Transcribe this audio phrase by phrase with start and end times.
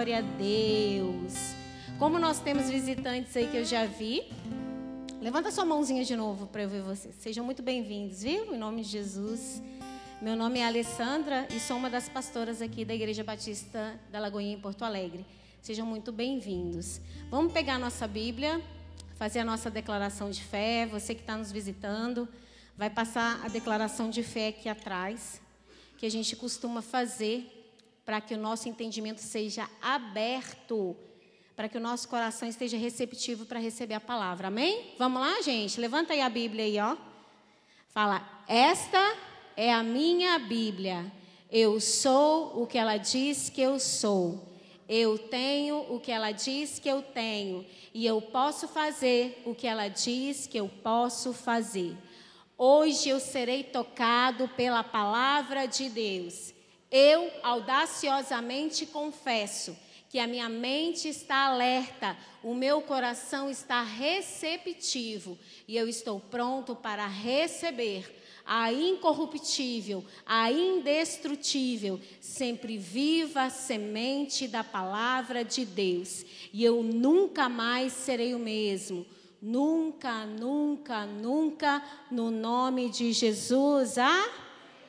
[0.00, 1.34] glória a Deus.
[1.98, 4.22] Como nós temos visitantes aí que eu já vi,
[5.20, 7.14] levanta sua mãozinha de novo para eu ver vocês.
[7.16, 8.54] Sejam muito bem-vindos, viu?
[8.54, 9.60] Em nome de Jesus.
[10.22, 14.54] Meu nome é Alessandra e sou uma das pastoras aqui da Igreja Batista da Lagoinha
[14.54, 15.22] em Porto Alegre.
[15.60, 16.98] Sejam muito bem-vindos.
[17.28, 18.58] Vamos pegar a nossa Bíblia,
[19.18, 20.86] fazer a nossa declaração de fé.
[20.86, 22.26] Você que está nos visitando,
[22.74, 25.42] vai passar a declaração de fé aqui atrás,
[25.98, 27.59] que a gente costuma fazer
[28.04, 30.96] para que o nosso entendimento seja aberto,
[31.54, 34.48] para que o nosso coração esteja receptivo para receber a palavra.
[34.48, 34.94] Amém?
[34.98, 35.80] Vamos lá, gente?
[35.80, 36.96] Levanta aí a Bíblia aí, ó.
[37.88, 39.16] Fala: "Esta
[39.56, 41.12] é a minha Bíblia.
[41.50, 44.48] Eu sou o que ela diz que eu sou.
[44.88, 47.66] Eu tenho o que ela diz que eu tenho.
[47.92, 51.96] E eu posso fazer o que ela diz que eu posso fazer.
[52.56, 56.52] Hoje eu serei tocado pela palavra de Deus.
[56.90, 59.76] Eu audaciosamente confesso
[60.08, 66.74] que a minha mente está alerta, o meu coração está receptivo e eu estou pronto
[66.74, 76.24] para receber a incorruptível, a indestrutível, sempre viva semente da palavra de Deus.
[76.52, 79.06] E eu nunca mais serei o mesmo.
[79.40, 83.94] Nunca, nunca, nunca, no nome de Jesus.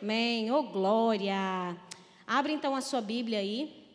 [0.02, 0.52] Amém.
[0.52, 1.78] Oh, glória.
[2.34, 3.86] Abre então a sua Bíblia aí.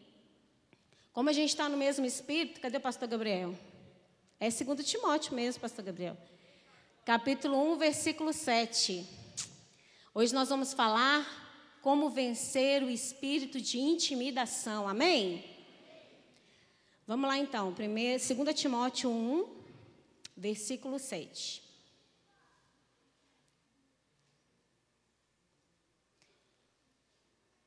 [1.11, 3.59] Como a gente está no mesmo espírito, cadê o pastor Gabriel?
[4.39, 6.19] É 2 Timóteo mesmo, pastor Gabriel.
[7.03, 9.07] Capítulo 1, versículo 7.
[10.13, 11.27] Hoje nós vamos falar
[11.81, 14.87] como vencer o espírito de intimidação.
[14.87, 15.43] Amém?
[17.07, 17.73] Vamos lá então.
[17.73, 19.49] 2 Timóteo 1,
[20.37, 21.66] versículo 7.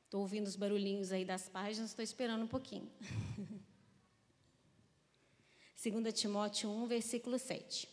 [0.09, 2.89] Estou ouvindo os barulhinhos aí das páginas, estou esperando um pouquinho.
[5.79, 7.87] 2 Timóteo 1, versículo 7.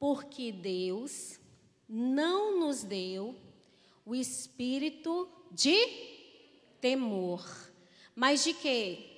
[0.00, 1.38] Porque Deus
[1.88, 3.36] não nos deu
[4.04, 5.76] o espírito de
[6.80, 7.48] temor,
[8.12, 9.08] mas de quê?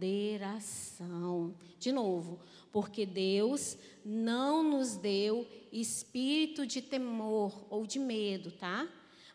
[1.79, 2.39] De novo,
[2.71, 5.47] porque Deus não nos deu
[5.81, 8.87] espírito de temor ou de medo, tá?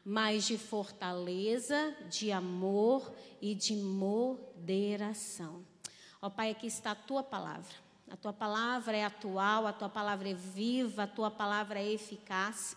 [0.05, 5.65] Mas de fortaleza, de amor e de moderação.
[6.21, 7.75] Ó Pai, aqui está a tua palavra.
[8.11, 12.77] A tua palavra é atual, a tua palavra é viva, a tua palavra é eficaz.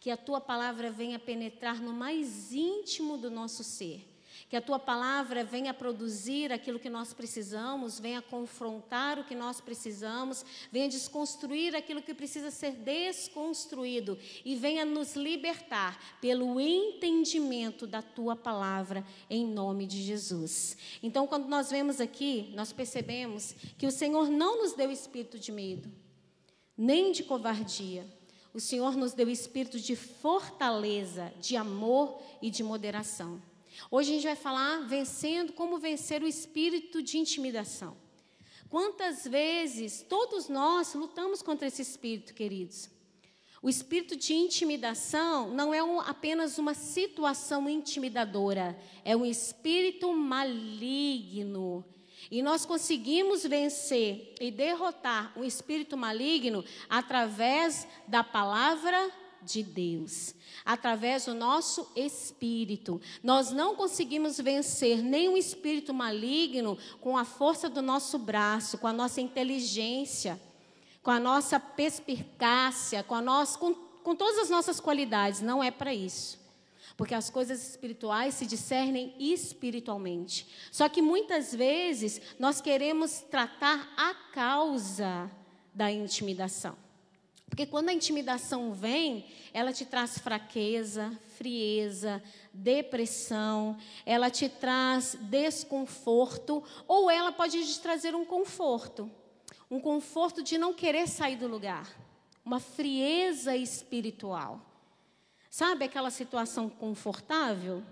[0.00, 4.15] Que a tua palavra venha penetrar no mais íntimo do nosso ser
[4.48, 9.60] que a tua palavra venha produzir aquilo que nós precisamos, venha confrontar o que nós
[9.60, 18.02] precisamos, venha desconstruir aquilo que precisa ser desconstruído e venha nos libertar pelo entendimento da
[18.02, 20.76] tua palavra, em nome de Jesus.
[21.02, 25.50] Então, quando nós vemos aqui, nós percebemos que o Senhor não nos deu espírito de
[25.50, 25.90] medo,
[26.76, 28.06] nem de covardia.
[28.54, 33.42] O Senhor nos deu espírito de fortaleza, de amor e de moderação.
[33.90, 37.96] Hoje a gente vai falar vencendo como vencer o espírito de intimidação.
[38.68, 42.90] Quantas vezes todos nós lutamos contra esse espírito, queridos?
[43.62, 51.84] O espírito de intimidação não é um, apenas uma situação intimidadora, é um espírito maligno.
[52.30, 59.12] E nós conseguimos vencer e derrotar o espírito maligno através da palavra
[59.46, 60.34] de Deus,
[60.64, 63.00] através do nosso espírito.
[63.22, 68.92] Nós não conseguimos vencer nenhum espírito maligno com a força do nosso braço, com a
[68.92, 70.40] nossa inteligência,
[71.02, 75.40] com a nossa perspicácia, com, a nossa, com, com todas as nossas qualidades.
[75.40, 76.44] Não é para isso.
[76.96, 80.48] Porque as coisas espirituais se discernem espiritualmente.
[80.72, 85.30] Só que muitas vezes nós queremos tratar a causa
[85.74, 86.85] da intimidação.
[87.48, 92.22] Porque quando a intimidação vem, ela te traz fraqueza, frieza,
[92.52, 99.10] depressão, ela te traz desconforto, ou ela pode te trazer um conforto.
[99.70, 101.88] Um conforto de não querer sair do lugar.
[102.44, 104.60] Uma frieza espiritual.
[105.50, 107.82] Sabe aquela situação confortável?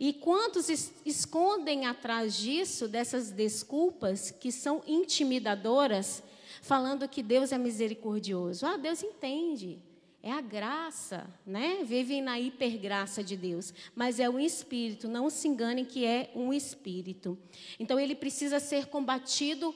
[0.00, 0.68] E quantos
[1.04, 6.22] escondem atrás disso, dessas desculpas que são intimidadoras,
[6.64, 8.64] falando que Deus é misericordioso.
[8.64, 9.78] Ah, Deus entende.
[10.22, 11.84] É a graça, né?
[11.84, 13.74] Vivem na hipergraça de Deus.
[13.94, 17.38] Mas é um espírito, não se enganem que é um espírito.
[17.78, 19.74] Então ele precisa ser combatido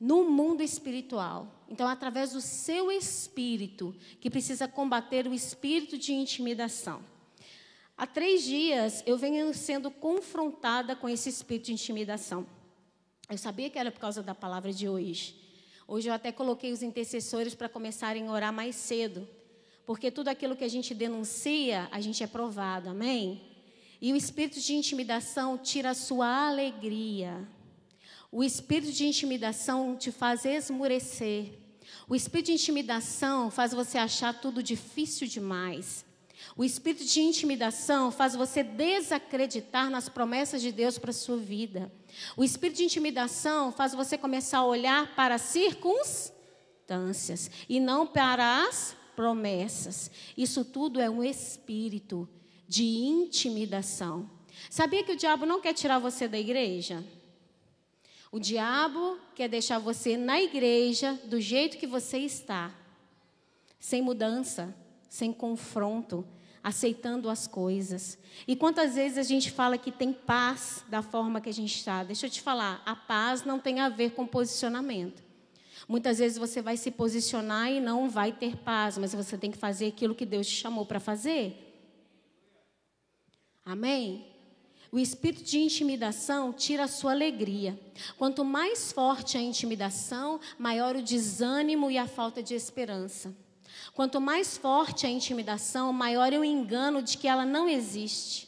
[0.00, 1.64] no mundo espiritual.
[1.68, 7.00] Então, através do seu espírito, que precisa combater o espírito de intimidação.
[7.96, 12.44] Há três dias eu venho sendo confrontada com esse espírito de intimidação.
[13.30, 15.45] Eu sabia que era por causa da palavra de hoje.
[15.88, 19.28] Hoje eu até coloquei os intercessores para começarem a orar mais cedo,
[19.84, 23.40] porque tudo aquilo que a gente denuncia, a gente é provado, amém?
[24.00, 27.48] E o espírito de intimidação tira a sua alegria.
[28.32, 31.52] O espírito de intimidação te faz esmurecer.
[32.08, 36.04] O espírito de intimidação faz você achar tudo difícil demais.
[36.56, 41.90] O espírito de intimidação faz você desacreditar nas promessas de Deus para a sua vida.
[42.36, 48.64] O espírito de intimidação faz você começar a olhar para as circunstâncias e não para
[48.64, 50.10] as promessas.
[50.36, 52.28] Isso tudo é um espírito
[52.68, 54.28] de intimidação.
[54.70, 57.04] Sabia que o diabo não quer tirar você da igreja?
[58.30, 62.74] O diabo quer deixar você na igreja do jeito que você está,
[63.78, 64.74] sem mudança,
[65.08, 66.26] sem confronto,
[66.66, 68.18] aceitando as coisas.
[68.44, 72.02] E quantas vezes a gente fala que tem paz da forma que a gente está?
[72.02, 75.22] Deixa eu te falar, a paz não tem a ver com posicionamento.
[75.86, 79.56] Muitas vezes você vai se posicionar e não vai ter paz, mas você tem que
[79.56, 81.54] fazer aquilo que Deus te chamou para fazer.
[83.64, 84.26] Amém?
[84.90, 87.78] O espírito de intimidação tira a sua alegria.
[88.18, 93.45] Quanto mais forte a intimidação, maior o desânimo e a falta de esperança.
[93.96, 98.46] Quanto mais forte a intimidação, maior é o engano de que ela não existe.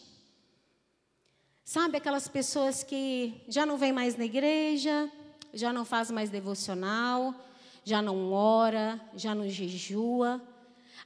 [1.65, 5.11] Sabe aquelas pessoas que já não vêm mais na igreja,
[5.55, 7.35] já não faz mais devocional,
[7.83, 10.39] já não ora, já não jejua.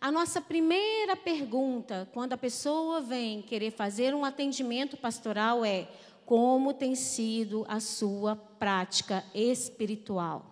[0.01, 5.89] A nossa primeira pergunta, quando a pessoa vem querer fazer um atendimento pastoral, é:
[6.27, 10.52] como tem sido a sua prática espiritual?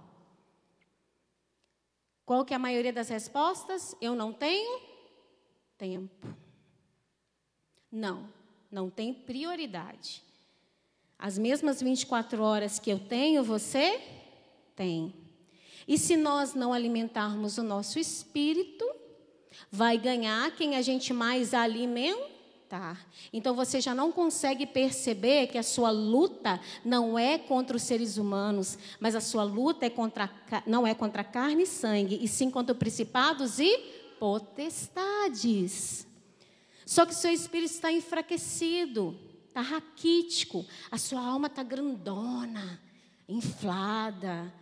[2.30, 3.96] Qual que é a maioria das respostas?
[4.00, 4.80] Eu não tenho
[5.76, 6.28] tempo.
[7.90, 8.28] Não,
[8.70, 10.22] não tem prioridade.
[11.18, 14.00] As mesmas 24 horas que eu tenho, você
[14.76, 15.12] tem.
[15.88, 18.88] E se nós não alimentarmos o nosso espírito,
[19.68, 22.30] vai ganhar quem a gente mais alimenta
[23.32, 28.16] Então você já não consegue perceber que a sua luta não é contra os seres
[28.16, 30.30] humanos, mas a sua luta é contra,
[30.66, 33.76] não é contra carne e sangue, e sim contra principados e
[34.18, 36.06] potestades.
[36.86, 39.18] Só que seu espírito está enfraquecido,
[39.48, 42.80] está raquítico, a sua alma está grandona,
[43.28, 44.52] inflada,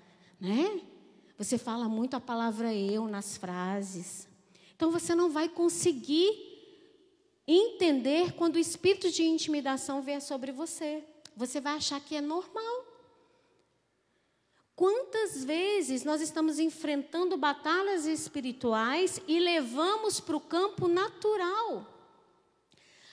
[0.41, 0.81] né?
[1.39, 4.29] Você fala muito a palavra eu nas frases.
[4.75, 6.48] Então você não vai conseguir
[7.49, 11.03] entender quando o espírito de intimidação vier sobre você.
[11.35, 12.85] Você vai achar que é normal.
[14.77, 21.95] Quantas vezes nós estamos enfrentando batalhas espirituais e levamos para o campo natural?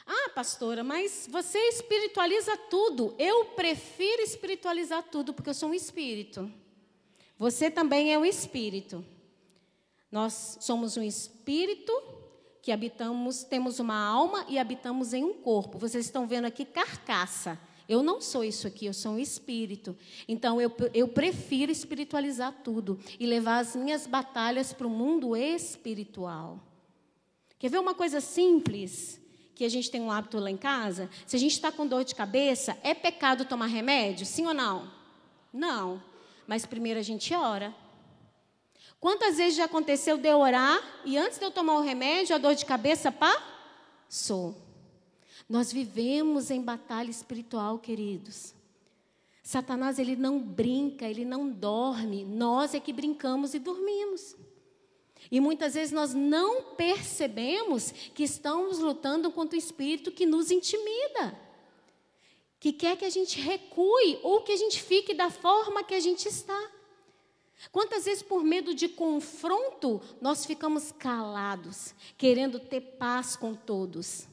[0.06, 3.16] Ah, pastora, mas você espiritualiza tudo.
[3.18, 6.52] Eu prefiro espiritualizar tudo porque eu sou um espírito.
[7.38, 9.04] Você também é um espírito.
[10.12, 11.92] Nós somos um espírito
[12.66, 15.78] que habitamos, temos uma alma e habitamos em um corpo.
[15.78, 17.60] Vocês estão vendo aqui carcaça.
[17.88, 19.96] Eu não sou isso aqui, eu sou um espírito.
[20.28, 26.60] Então eu, eu prefiro espiritualizar tudo e levar as minhas batalhas para o mundo espiritual.
[27.60, 29.22] Quer ver uma coisa simples?
[29.54, 31.08] Que a gente tem um hábito lá em casa?
[31.28, 34.26] Se a gente está com dor de cabeça, é pecado tomar remédio?
[34.26, 34.92] Sim ou não?
[35.54, 36.02] Não.
[36.48, 37.76] Mas primeiro a gente ora.
[39.06, 42.40] Quantas vezes já aconteceu de eu orar e antes de eu tomar o remédio, a
[42.40, 44.56] dor de cabeça passou?
[45.48, 48.56] Nós vivemos em batalha espiritual, queridos.
[49.44, 52.26] Satanás, ele não brinca, ele não dorme.
[52.26, 54.36] Nós é que brincamos e dormimos.
[55.30, 61.40] E muitas vezes nós não percebemos que estamos lutando contra o espírito que nos intimida,
[62.60, 66.00] que quer que a gente recue ou que a gente fique da forma que a
[66.00, 66.75] gente está.
[67.72, 74.28] Quantas vezes, por medo de confronto, nós ficamos calados, querendo ter paz com todos?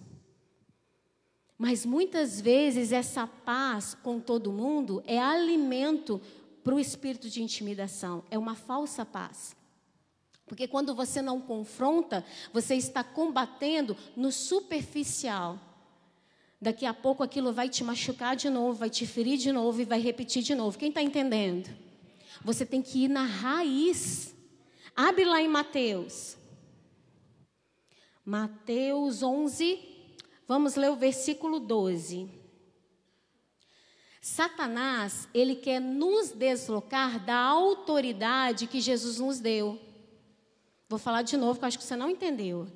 [1.57, 6.21] Mas muitas vezes essa paz com todo mundo é alimento
[6.65, 9.55] para o espírito de intimidação, é uma falsa paz.
[10.47, 15.59] Porque quando você não confronta, você está combatendo no superficial.
[16.61, 19.85] Daqui a pouco aquilo vai te machucar de novo, vai te ferir de novo e
[19.85, 20.79] vai repetir de novo.
[20.79, 21.71] Quem está entendendo?
[22.45, 24.35] Você tem que ir na raiz.
[24.95, 26.37] Abre lá em Mateus.
[28.25, 29.81] Mateus 11,
[30.47, 32.29] vamos ler o versículo 12.
[34.21, 39.81] Satanás, ele quer nos deslocar da autoridade que Jesus nos deu.
[40.89, 42.69] Vou falar de novo, porque eu acho que você não entendeu.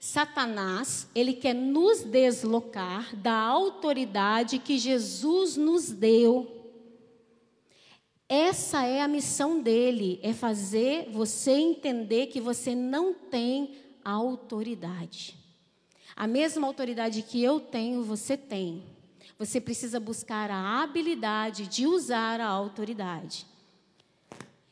[0.00, 6.57] Satanás, ele quer nos deslocar da autoridade que Jesus nos deu.
[8.28, 15.34] Essa é a missão dele, é fazer você entender que você não tem autoridade.
[16.14, 18.82] A mesma autoridade que eu tenho, você tem.
[19.38, 23.46] Você precisa buscar a habilidade de usar a autoridade.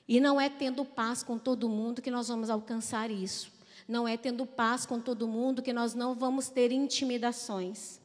[0.06, 3.50] E não é tendo paz com todo mundo que nós vamos alcançar isso.
[3.88, 8.00] Não é tendo paz com todo mundo que nós não vamos ter intimidações.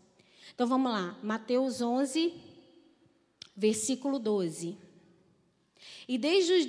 [0.53, 2.33] Então vamos lá, Mateus 11,
[3.55, 4.77] versículo 12.
[6.07, 6.65] E desde os,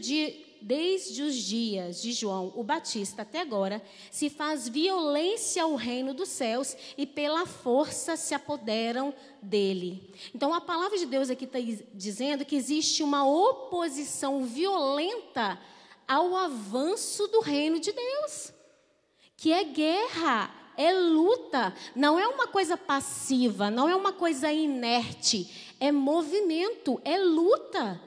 [0.60, 6.28] desde os dias de João o Batista até agora, se faz violência ao reino dos
[6.28, 9.12] céus e pela força se apoderam
[9.42, 10.14] dele.
[10.34, 11.58] Então a palavra de Deus aqui está
[11.92, 15.58] dizendo que existe uma oposição violenta
[16.06, 18.52] ao avanço do reino de Deus,
[19.36, 25.74] que é guerra, é luta, não é uma coisa passiva, não é uma coisa inerte,
[25.80, 28.00] é movimento, é luta.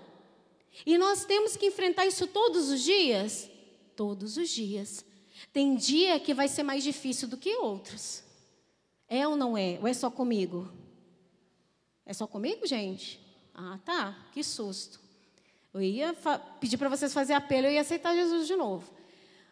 [0.83, 3.49] E nós temos que enfrentar isso todos os dias?
[3.95, 5.05] Todos os dias.
[5.53, 8.23] Tem dia que vai ser mais difícil do que outros.
[9.07, 9.77] É ou não é?
[9.81, 10.71] Ou é só comigo?
[12.05, 13.19] É só comigo, gente?
[13.53, 14.27] Ah, tá.
[14.31, 14.99] Que susto.
[15.73, 16.15] Eu ia
[16.59, 18.89] pedir para vocês fazer apelo, eu ia aceitar Jesus de novo.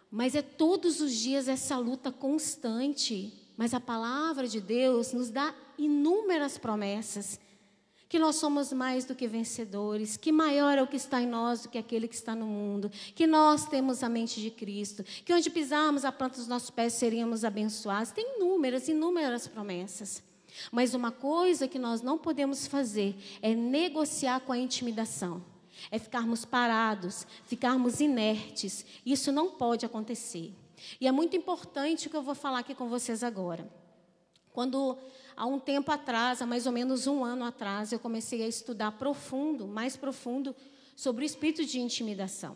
[0.09, 3.33] Mas é todos os dias essa luta constante.
[3.57, 7.39] Mas a palavra de Deus nos dá inúmeras promessas
[8.13, 11.63] que nós somos mais do que vencedores, que maior é o que está em nós
[11.63, 15.33] do que aquele que está no mundo, que nós temos a mente de Cristo, que
[15.33, 18.11] onde pisarmos a planta dos nossos pés seríamos abençoados.
[18.11, 20.21] Tem inúmeras, inúmeras promessas.
[20.71, 25.43] Mas uma coisa que nós não podemos fazer é negociar com a intimidação.
[25.89, 28.85] É ficarmos parados, ficarmos inertes.
[29.03, 30.53] Isso não pode acontecer.
[31.01, 33.67] E é muito importante o que eu vou falar aqui com vocês agora.
[34.51, 34.99] Quando
[35.35, 38.93] há um tempo atrás, há mais ou menos um ano atrás, eu comecei a estudar
[38.93, 40.55] profundo, mais profundo,
[40.95, 42.55] sobre o espírito de intimidação.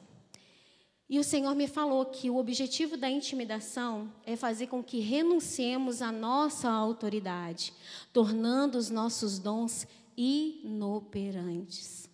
[1.10, 6.02] E o Senhor me falou que o objetivo da intimidação é fazer com que renunciemos
[6.02, 7.74] à nossa autoridade,
[8.12, 12.10] tornando os nossos dons inoperantes.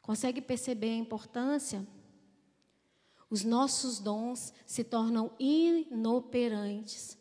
[0.00, 1.86] Consegue perceber a importância?
[3.28, 7.18] Os nossos dons se tornam inoperantes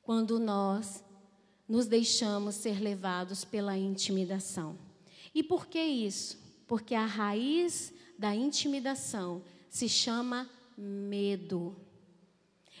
[0.00, 1.04] quando nós
[1.68, 4.78] nos deixamos ser levados pela intimidação.
[5.34, 6.38] E por que isso?
[6.66, 11.76] Porque a raiz da intimidação se chama medo.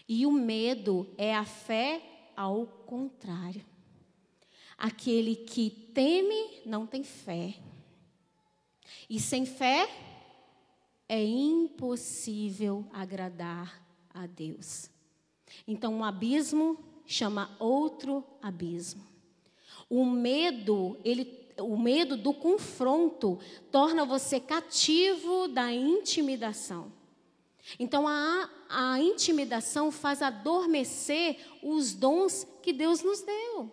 [0.08, 2.02] E o medo é a fé
[2.34, 3.64] ao contrário.
[4.76, 7.56] Aquele que teme não tem fé.
[9.10, 9.88] E sem fé
[11.08, 13.82] é impossível agradar
[14.14, 14.90] a Deus.
[15.66, 16.78] Então, um abismo
[17.08, 19.04] chama outro abismo.
[19.88, 23.40] O medo, ele, o medo do confronto
[23.72, 26.92] torna você cativo da intimidação.
[27.78, 33.72] Então a, a intimidação faz adormecer os dons que Deus nos deu.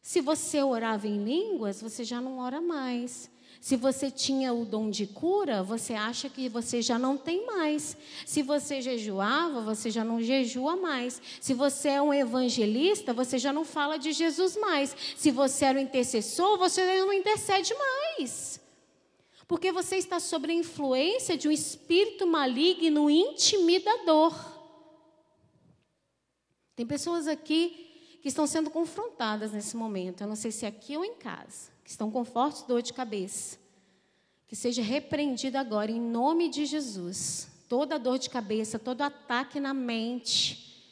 [0.00, 3.30] Se você orava em línguas, você já não ora mais.
[3.60, 7.94] Se você tinha o dom de cura, você acha que você já não tem mais.
[8.24, 11.20] Se você jejuava, você já não jejua mais.
[11.42, 14.96] Se você é um evangelista, você já não fala de Jesus mais.
[15.14, 18.58] Se você era um intercessor, você não intercede mais.
[19.46, 24.34] Porque você está sob a influência de um espírito maligno intimidador.
[26.74, 30.22] Tem pessoas aqui que estão sendo confrontadas nesse momento.
[30.22, 33.58] Eu não sei se é aqui ou em casa estão com forte dor de cabeça,
[34.46, 37.48] que seja repreendido agora em nome de Jesus.
[37.68, 40.84] Toda dor de cabeça, todo ataque na mente,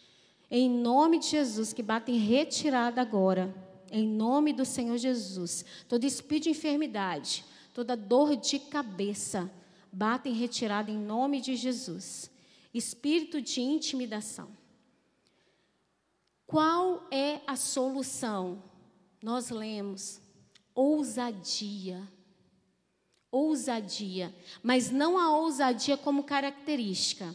[0.51, 3.55] em nome de Jesus, que bata em retirada agora,
[3.93, 5.65] em nome do Senhor Jesus.
[5.89, 9.49] Todo espírito de enfermidade, toda dor de cabeça,
[9.93, 12.29] bata em retirada em nome de Jesus.
[12.75, 14.49] Espírito de intimidação.
[16.45, 18.63] Qual é a solução?
[19.23, 20.21] Nós lemos
[20.79, 22.01] ousadia.
[23.31, 27.35] Ousadia, mas não a ousadia como característica.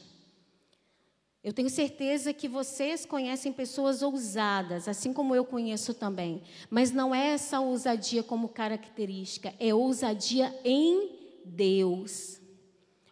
[1.44, 6.42] Eu tenho certeza que vocês conhecem pessoas ousadas, assim como eu conheço também.
[6.70, 11.12] Mas não é essa ousadia como característica, é ousadia em
[11.46, 12.40] Deus.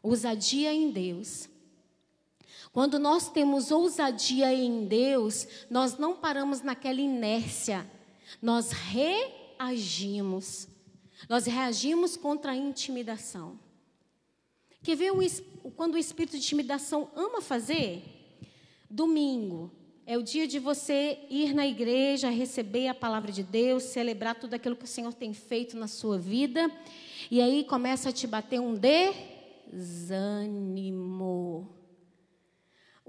[0.01, 1.49] Ousadia em Deus.
[2.71, 7.85] Quando nós temos ousadia em Deus, nós não paramos naquela inércia.
[8.41, 10.67] Nós re agimos.
[11.29, 13.59] Nós reagimos contra a intimidação.
[14.83, 15.11] Quer ver
[15.75, 18.03] quando o espírito de intimidação ama fazer?
[18.89, 19.71] Domingo
[20.05, 24.55] é o dia de você ir na igreja, receber a palavra de Deus, celebrar tudo
[24.55, 26.71] aquilo que o Senhor tem feito na sua vida.
[27.29, 28.73] E aí começa a te bater um
[29.71, 30.61] desânimo.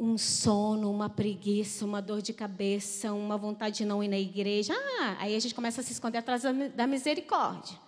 [0.02, 4.74] Um sono, uma preguiça, uma dor de cabeça, uma vontade de não ir na igreja.
[4.98, 6.42] Ah, aí a gente começa a se esconder atrás
[6.74, 7.78] da misericórdia.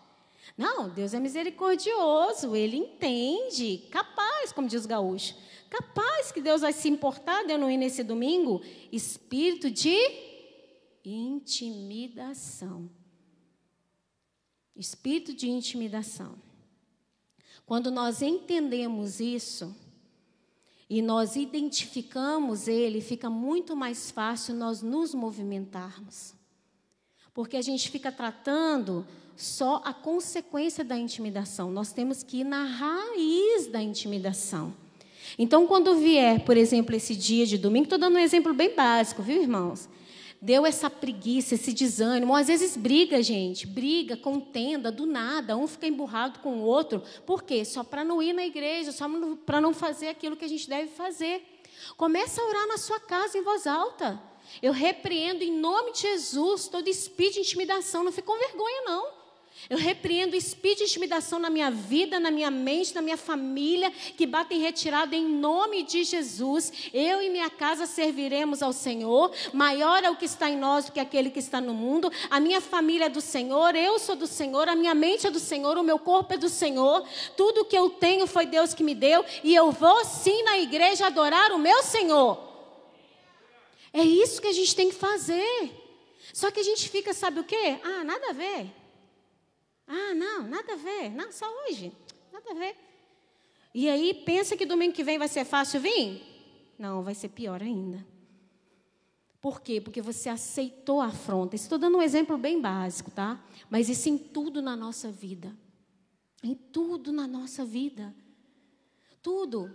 [0.56, 5.34] Não, Deus é misericordioso, Ele entende, capaz, como diz o gaúcho.
[5.68, 8.62] Capaz que Deus vai se importar de eu não ir nesse domingo?
[8.92, 9.98] Espírito de
[11.04, 12.88] intimidação.
[14.76, 16.36] Espírito de intimidação.
[17.66, 19.74] Quando nós entendemos isso
[20.94, 26.34] e nós identificamos ele, fica muito mais fácil nós nos movimentarmos.
[27.34, 31.68] Porque a gente fica tratando só a consequência da intimidação.
[31.72, 34.72] Nós temos que ir na raiz da intimidação.
[35.36, 39.20] Então, quando vier, por exemplo, esse dia de domingo, estou dando um exemplo bem básico,
[39.20, 39.88] viu, irmãos?
[40.44, 42.36] Deu essa preguiça, esse desânimo.
[42.36, 43.66] Às vezes briga, gente.
[43.66, 45.56] Briga, contenda, do nada.
[45.56, 47.02] Um fica emburrado com o outro.
[47.24, 47.64] Por quê?
[47.64, 49.06] Só para não ir na igreja, só
[49.46, 51.42] para não fazer aquilo que a gente deve fazer.
[51.96, 54.20] Começa a orar na sua casa em voz alta.
[54.60, 58.04] Eu repreendo em nome de Jesus todo espírito de intimidação.
[58.04, 59.23] Não fique com vergonha, não.
[59.70, 64.26] Eu repreendo espírito de intimidação na minha vida, na minha mente, na minha família, que
[64.26, 66.70] batem retirada em nome de Jesus.
[66.92, 69.32] Eu e minha casa serviremos ao Senhor.
[69.54, 72.12] Maior é o que está em nós do que aquele que está no mundo.
[72.28, 75.40] A minha família é do Senhor, eu sou do Senhor, a minha mente é do
[75.40, 77.02] Senhor, o meu corpo é do Senhor.
[77.34, 79.24] Tudo que eu tenho foi Deus que me deu.
[79.42, 82.38] E eu vou sim na igreja adorar o meu Senhor.
[83.94, 85.70] É isso que a gente tem que fazer.
[86.34, 87.78] Só que a gente fica, sabe o quê?
[87.82, 88.83] Ah, nada a ver.
[89.86, 91.10] Ah, não, nada a ver.
[91.10, 91.92] Não, só hoje.
[92.32, 92.76] Nada a ver.
[93.74, 96.22] E aí, pensa que domingo que vem vai ser fácil vir?
[96.78, 98.04] Não, vai ser pior ainda.
[99.40, 99.80] Por quê?
[99.80, 101.54] Porque você aceitou a afronta.
[101.54, 103.38] Estou dando um exemplo bem básico, tá?
[103.68, 105.54] Mas isso em tudo na nossa vida.
[106.42, 108.14] Em tudo na nossa vida.
[109.22, 109.70] Tudo.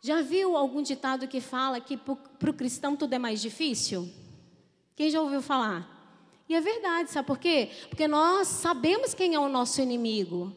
[0.00, 4.08] Já viu algum ditado que fala que para o cristão tudo é mais difícil?
[4.94, 5.97] Quem já ouviu falar?
[6.48, 7.70] E é verdade, sabe por quê?
[7.88, 10.52] Porque nós sabemos quem é o nosso inimigo.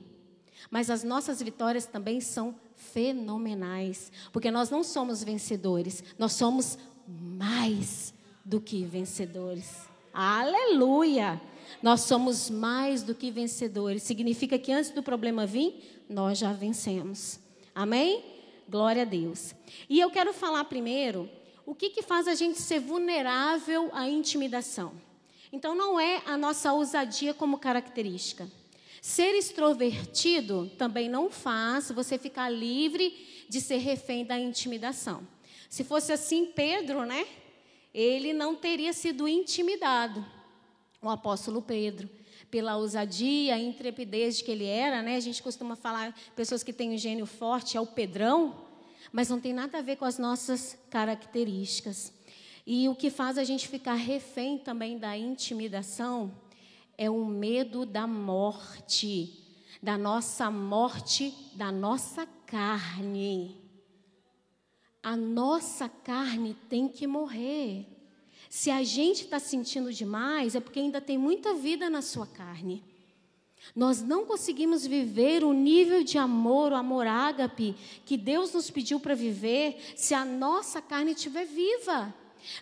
[0.70, 4.12] Mas as nossas vitórias também são fenomenais.
[4.32, 6.78] Porque nós não somos vencedores, nós somos
[7.08, 8.14] mais
[8.46, 9.90] do que vencedores.
[10.14, 11.42] Aleluia!
[11.82, 14.04] Nós somos mais do que vencedores.
[14.04, 17.40] Significa que antes do problema vir, nós já vencemos.
[17.74, 18.24] Amém?
[18.68, 19.54] Glória a Deus.
[19.90, 21.30] E eu quero falar primeiro
[21.66, 24.94] o que, que faz a gente ser vulnerável à intimidação.
[25.52, 28.50] Então, não é a nossa ousadia como característica.
[29.02, 35.28] Ser extrovertido também não faz você ficar livre de ser refém da intimidação.
[35.70, 37.28] Se fosse assim, Pedro, né?
[37.94, 40.24] Ele não teria sido intimidado.
[41.02, 42.08] O apóstolo Pedro,
[42.52, 45.16] pela ousadia, intrepidez que ele era, né?
[45.16, 48.68] A gente costuma falar, pessoas que têm um gênio forte é o Pedrão,
[49.12, 52.14] mas não tem nada a ver com as nossas características.
[52.66, 56.32] E o que faz a gente ficar refém também da intimidação
[56.98, 59.34] é o medo da morte,
[59.82, 63.58] da nossa morte, da nossa carne.
[65.02, 67.88] A nossa carne tem que morrer.
[68.48, 72.84] Se a gente está sentindo demais, é porque ainda tem muita vida na sua carne.
[73.76, 79.00] Nós não conseguimos viver o nível de amor, o amor ágape, que Deus nos pediu
[79.00, 82.14] para viver, se a nossa carne estiver viva.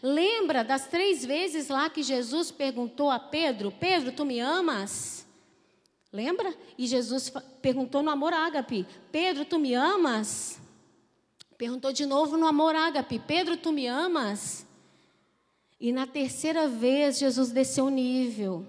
[0.01, 5.25] Lembra das três vezes lá que Jesus perguntou a Pedro: Pedro, tu me amas?
[6.11, 6.53] Lembra?
[6.77, 10.59] E Jesus perguntou no amor ágape: Pedro, tu me amas?
[11.57, 14.65] Perguntou de novo no amor ágape: Pedro, tu me amas?
[15.79, 18.65] E na terceira vez Jesus desceu o nível: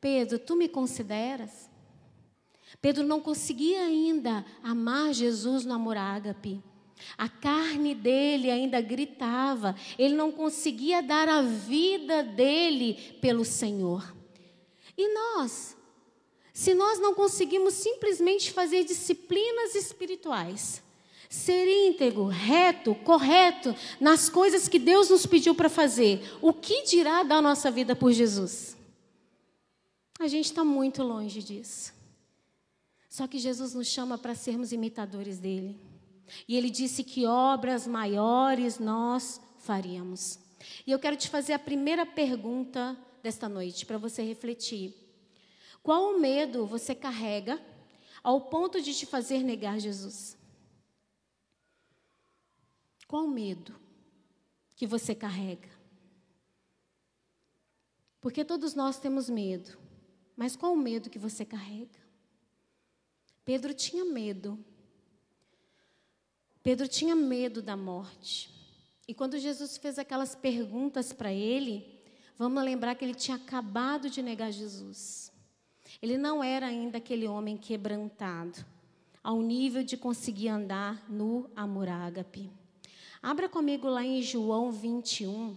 [0.00, 1.70] Pedro, tu me consideras?
[2.80, 6.60] Pedro não conseguia ainda amar Jesus no amor ágape.
[7.16, 14.14] A carne dele ainda gritava, ele não conseguia dar a vida dele pelo Senhor.
[14.96, 15.76] E nós?
[16.52, 20.82] Se nós não conseguimos simplesmente fazer disciplinas espirituais,
[21.28, 27.22] ser íntegro, reto, correto nas coisas que Deus nos pediu para fazer, o que dirá
[27.22, 28.76] da nossa vida por Jesus?
[30.20, 31.94] A gente está muito longe disso.
[33.08, 35.76] Só que Jesus nos chama para sermos imitadores dele.
[36.48, 40.38] E ele disse que obras maiores nós faríamos.
[40.86, 44.94] E eu quero te fazer a primeira pergunta desta noite para você refletir.
[45.82, 47.60] Qual o medo você carrega
[48.22, 50.36] ao ponto de te fazer negar Jesus?
[53.06, 53.74] Qual o medo
[54.76, 55.68] que você carrega?
[58.20, 59.76] Porque todos nós temos medo.
[60.36, 62.00] Mas qual o medo que você carrega?
[63.44, 64.58] Pedro tinha medo.
[66.62, 68.50] Pedro tinha medo da morte.
[69.06, 71.84] E quando Jesus fez aquelas perguntas para ele,
[72.38, 75.32] vamos lembrar que ele tinha acabado de negar Jesus.
[76.00, 78.64] Ele não era ainda aquele homem quebrantado,
[79.22, 82.50] ao nível de conseguir andar no amor ágape.
[83.20, 85.56] Abra comigo lá em João 21,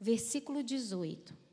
[0.00, 1.45] versículo 18.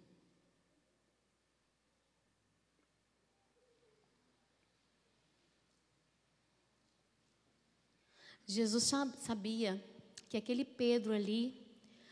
[8.53, 9.83] Jesus sabia
[10.29, 11.61] que aquele Pedro ali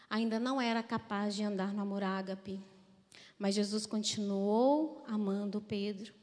[0.10, 2.60] ainda não era capaz de andar no amor ágape.
[3.40, 6.14] Mas Jesus continuou amando Pedro.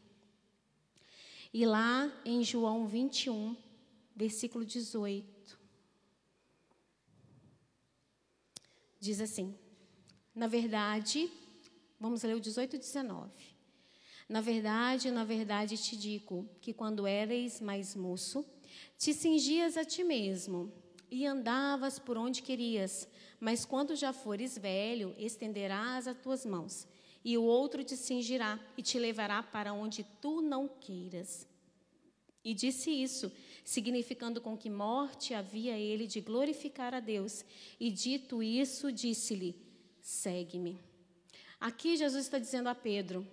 [1.52, 3.56] E lá em João 21,
[4.14, 5.58] versículo 18,
[9.00, 9.56] diz assim:
[10.34, 11.30] Na verdade,
[11.98, 13.32] vamos ler o 18 e 19.
[14.28, 18.44] Na verdade, na verdade te digo que quando eres mais moço,
[18.98, 20.72] te cingias a ti mesmo
[21.10, 23.08] e andavas por onde querias,
[23.40, 26.86] mas quando já fores velho, estenderás as tuas mãos,
[27.24, 31.46] e o outro te cingirá e te levará para onde tu não queiras.
[32.44, 33.30] E disse isso,
[33.64, 37.44] significando com que morte havia ele de glorificar a Deus.
[37.78, 39.54] E dito isso, disse-lhe:
[40.00, 40.78] Segue-me.
[41.60, 43.26] Aqui Jesus está dizendo a Pedro: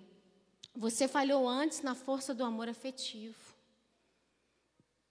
[0.74, 3.45] Você falhou antes na força do amor afetivo.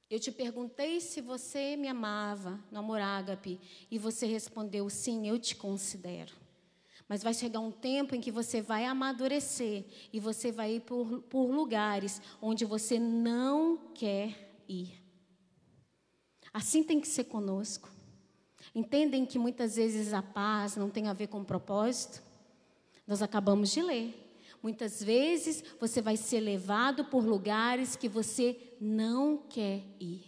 [0.10, 5.39] Eu te perguntei se você me amava no amor ágape e você respondeu sim, eu
[5.39, 6.34] te considero.
[7.08, 11.22] Mas vai chegar um tempo em que você vai amadurecer e você vai ir por,
[11.24, 15.04] por lugares onde você não quer ir.
[16.54, 17.89] Assim tem que ser conosco.
[18.74, 22.24] Entendem que muitas vezes a paz não tem a ver com propósito?
[23.08, 24.25] Nós acabamos de ler.
[24.65, 30.23] Muitas vezes você vai ser levado por lugares que você não quer ir.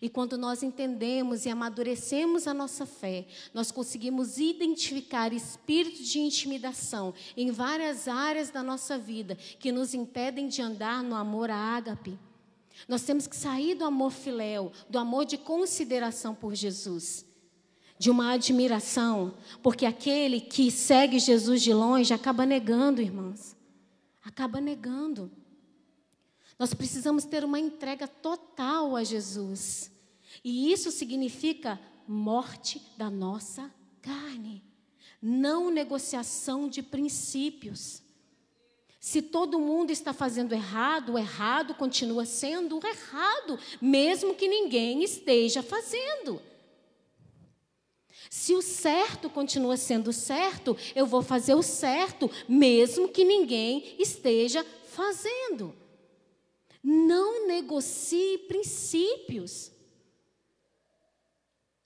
[0.00, 7.12] E quando nós entendemos e amadurecemos a nossa fé, nós conseguimos identificar espíritos de intimidação
[7.36, 12.18] em várias áreas da nossa vida que nos impedem de andar no amor ágape.
[12.88, 17.26] Nós temos que sair do amor filéu, do amor de consideração por Jesus
[17.98, 23.56] de uma admiração, porque aquele que segue Jesus de longe acaba negando, irmãs.
[24.22, 25.30] Acaba negando.
[26.58, 29.90] Nós precisamos ter uma entrega total a Jesus.
[30.42, 34.62] E isso significa morte da nossa carne,
[35.20, 38.02] não negociação de princípios.
[39.00, 45.02] Se todo mundo está fazendo errado, o errado continua sendo o errado, mesmo que ninguém
[45.02, 46.40] esteja fazendo.
[48.36, 54.64] Se o certo continua sendo certo, eu vou fazer o certo, mesmo que ninguém esteja
[54.88, 55.72] fazendo.
[56.82, 59.70] Não negocie princípios.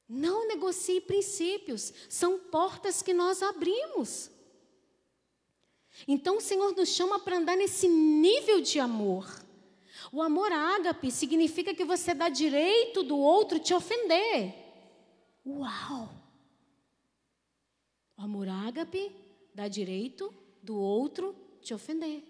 [0.09, 1.93] Não negocie princípios.
[2.09, 4.31] São portas que nós abrimos.
[6.09, 9.29] Então o Senhor nos chama para andar nesse nível de amor.
[10.11, 14.55] O amor ágape significa que você dá direito do outro te ofender.
[15.45, 16.18] Uau!
[18.19, 19.15] O amor ágape
[19.55, 22.25] dá direito do outro te ofender.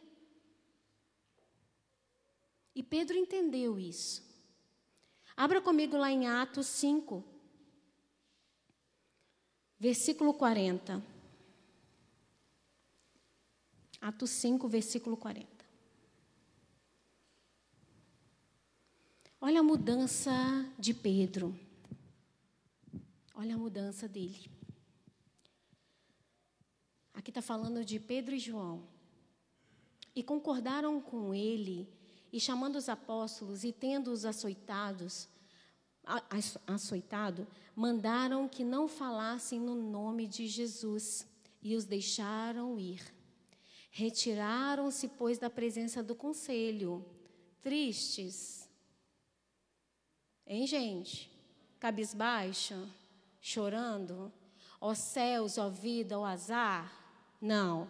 [2.74, 4.22] E Pedro entendeu isso.
[5.35, 7.24] Abra comigo lá em Atos 5,
[9.81, 11.03] versículo 40.
[13.98, 15.48] Atos 5, versículo 40.
[19.40, 20.31] Olha a mudança
[20.79, 21.59] de Pedro.
[23.35, 24.58] Olha a mudança dele.
[27.18, 28.85] Aqui está falando de Pedro e João.
[30.14, 31.92] E concordaram com ele,
[32.33, 35.28] e chamando os apóstolos e tendo-os açoitados,
[36.64, 41.26] açoitado, mandaram que não falassem no nome de Jesus
[41.61, 43.02] e os deixaram ir.
[43.90, 47.04] Retiraram-se, pois, da presença do conselho,
[47.61, 48.68] tristes.
[50.46, 51.28] Hein, gente?
[51.81, 52.88] Cabisbaixa,
[53.40, 54.33] chorando.
[54.81, 56.97] Ó céus, ó vida, ó azar.
[57.40, 57.88] Não.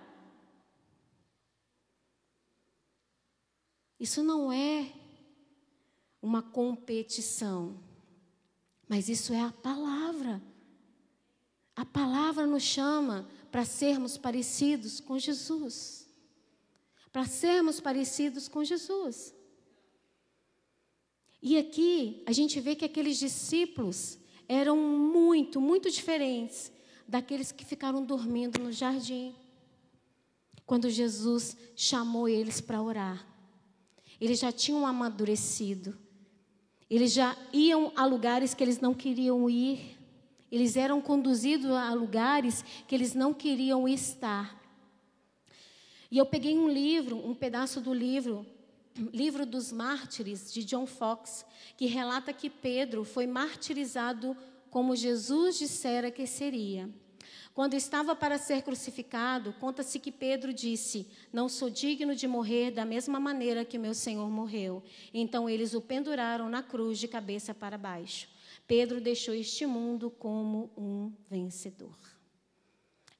[3.99, 4.93] Isso não é
[6.21, 7.77] uma competição,
[8.89, 10.41] mas isso é a palavra.
[11.75, 16.09] A palavra nos chama para sermos parecidos com Jesus.
[17.11, 19.33] Para sermos parecidos com Jesus.
[21.39, 26.71] E aqui a gente vê que aqueles discípulos eram muito, muito diferentes
[27.07, 29.35] daqueles que ficaram dormindo no jardim.
[30.65, 33.25] Quando Jesus chamou eles para orar.
[34.19, 35.97] Eles já tinham amadurecido.
[36.89, 39.97] Eles já iam a lugares que eles não queriam ir.
[40.51, 44.59] Eles eram conduzidos a lugares que eles não queriam estar.
[46.09, 48.43] E eu peguei um livro, um pedaço do livro,
[49.13, 51.45] livro dos mártires, de John Fox,
[51.77, 54.35] que relata que Pedro foi martirizado
[54.71, 56.89] como Jesus dissera que seria.
[57.53, 62.85] Quando estava para ser crucificado, conta-se que Pedro disse: Não sou digno de morrer da
[62.85, 64.83] mesma maneira que meu Senhor morreu.
[65.13, 68.29] Então eles o penduraram na cruz de cabeça para baixo.
[68.67, 71.97] Pedro deixou este mundo como um vencedor.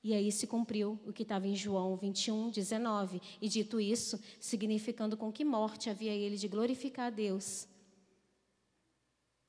[0.01, 3.21] E aí se cumpriu o que estava em João 21, 19.
[3.41, 7.67] E dito isso, significando com que morte havia ele de glorificar a Deus.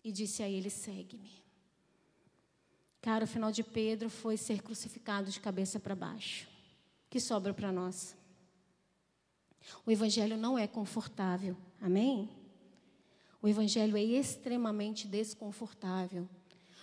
[0.02, 1.39] E disse a ele: Segue-me.
[3.02, 6.46] Cara, o final de Pedro foi ser crucificado de cabeça para baixo.
[7.08, 8.14] Que sobra para nós?
[9.86, 11.56] O evangelho não é confortável.
[11.80, 12.28] Amém?
[13.40, 16.28] O evangelho é extremamente desconfortável,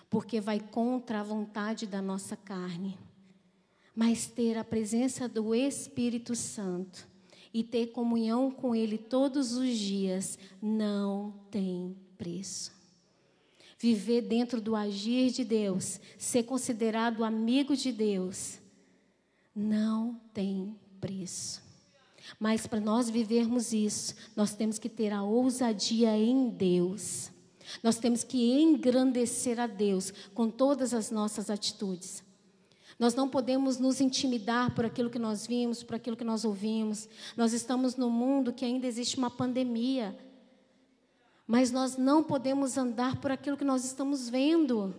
[0.09, 2.97] porque vai contra a vontade da nossa carne.
[3.95, 7.07] Mas ter a presença do Espírito Santo
[7.53, 12.76] e ter comunhão com ele todos os dias não tem preço
[13.79, 18.59] viver dentro do agir de Deus, ser considerado amigo de Deus,
[19.55, 21.61] não tem preço.
[22.39, 27.31] Mas para nós vivermos isso, nós temos que ter a ousadia em Deus.
[27.81, 32.23] Nós temos que engrandecer a Deus com todas as nossas atitudes.
[32.99, 37.07] Nós não podemos nos intimidar por aquilo que nós vimos, por aquilo que nós ouvimos.
[37.35, 40.17] Nós estamos num mundo que ainda existe uma pandemia.
[41.47, 44.93] Mas nós não podemos andar por aquilo que nós estamos vendo.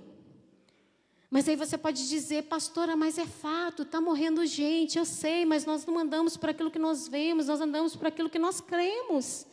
[1.30, 5.66] Mas aí você pode dizer, pastora, mas é fato, está morrendo gente, eu sei, mas
[5.66, 9.46] nós não andamos por aquilo que nós vemos, nós andamos por aquilo que nós cremos.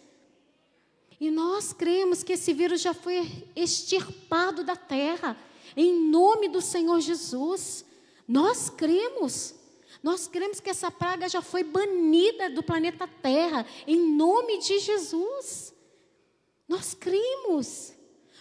[1.19, 5.37] E nós cremos que esse vírus já foi extirpado da terra,
[5.75, 7.85] em nome do Senhor Jesus.
[8.25, 9.53] Nós cremos.
[10.01, 15.74] Nós cremos que essa praga já foi banida do planeta Terra, em nome de Jesus.
[16.67, 17.93] Nós cremos,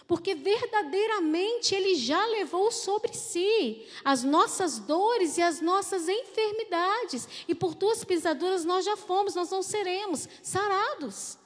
[0.07, 7.53] porque verdadeiramente Ele já levou sobre si as nossas dores e as nossas enfermidades, e
[7.53, 11.37] por tuas pisaduras nós já fomos, nós não seremos sarados.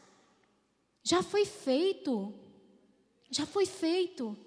[1.04, 2.34] Já foi feito,
[3.30, 4.38] já foi feito.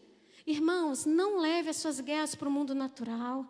[0.46, 3.48] Irmãos, não leve as suas guerras para o mundo natural.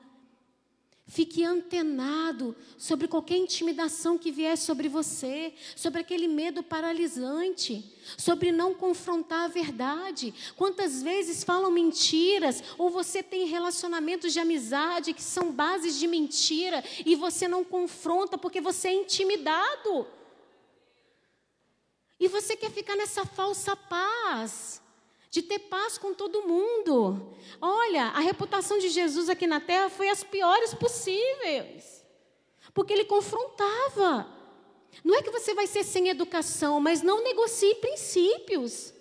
[1.12, 7.84] Fique antenado sobre qualquer intimidação que vier sobre você, sobre aquele medo paralisante,
[8.16, 10.32] sobre não confrontar a verdade.
[10.56, 16.82] Quantas vezes falam mentiras, ou você tem relacionamentos de amizade que são bases de mentira
[17.04, 20.06] e você não confronta porque você é intimidado.
[22.18, 24.81] E você quer ficar nessa falsa paz
[25.32, 27.34] de ter paz com todo mundo.
[27.58, 32.04] Olha, a reputação de Jesus aqui na terra foi as piores possíveis,
[32.74, 34.28] porque ele confrontava.
[35.02, 38.92] Não é que você vai ser sem educação, mas não negocie princípios.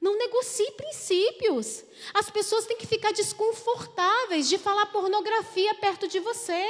[0.00, 1.84] Não negocie princípios.
[2.14, 6.64] As pessoas têm que ficar desconfortáveis de falar pornografia perto de você.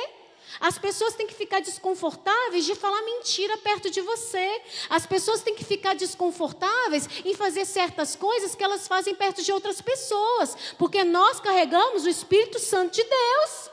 [0.61, 4.63] As pessoas têm que ficar desconfortáveis de falar mentira perto de você.
[4.89, 9.53] As pessoas têm que ficar desconfortáveis em fazer certas coisas que elas fazem perto de
[9.53, 13.71] outras pessoas, porque nós carregamos o Espírito Santo de Deus.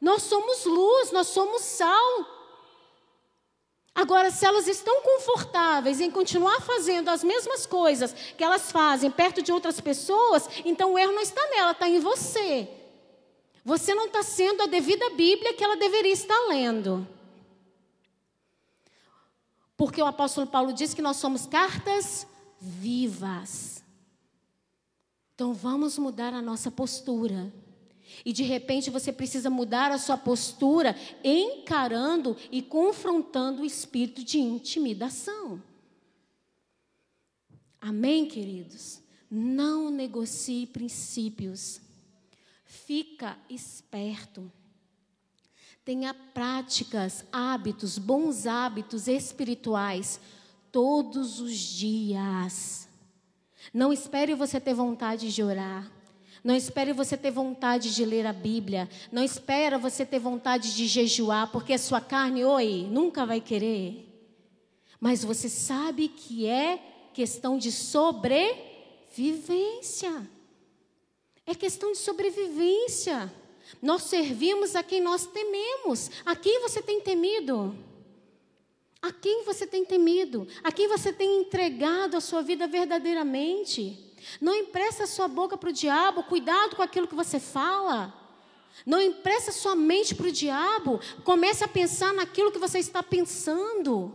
[0.00, 2.36] Nós somos luz, nós somos sal.
[3.94, 9.40] Agora, se elas estão confortáveis em continuar fazendo as mesmas coisas que elas fazem perto
[9.40, 12.68] de outras pessoas, então o erro não está nela, está em você.
[13.66, 17.04] Você não está sendo a devida Bíblia que ela deveria estar lendo.
[19.76, 22.28] Porque o apóstolo Paulo diz que nós somos cartas
[22.60, 23.82] vivas.
[25.34, 27.52] Então vamos mudar a nossa postura.
[28.24, 34.38] E de repente você precisa mudar a sua postura, encarando e confrontando o espírito de
[34.38, 35.60] intimidação.
[37.80, 39.00] Amém, queridos?
[39.28, 41.80] Não negocie princípios.
[42.84, 44.52] Fica esperto.
[45.84, 50.20] Tenha práticas, hábitos, bons hábitos espirituais
[50.70, 52.86] todos os dias.
[53.72, 55.90] Não espere você ter vontade de orar.
[56.44, 58.88] Não espere você ter vontade de ler a Bíblia.
[59.10, 64.02] Não espera você ter vontade de jejuar, porque a sua carne, oi, nunca vai querer.
[65.00, 66.78] Mas você sabe que é
[67.12, 70.35] questão de sobrevivência.
[71.46, 73.32] É questão de sobrevivência.
[73.80, 76.10] Nós servimos a quem nós tememos.
[76.24, 77.76] A quem você tem temido?
[79.00, 80.48] A quem você tem temido?
[80.64, 84.14] A quem você tem entregado a sua vida verdadeiramente?
[84.40, 88.12] Não empresta a sua boca para o diabo, cuidado com aquilo que você fala.
[88.84, 94.14] Não empresta sua mente para o diabo, comece a pensar naquilo que você está pensando.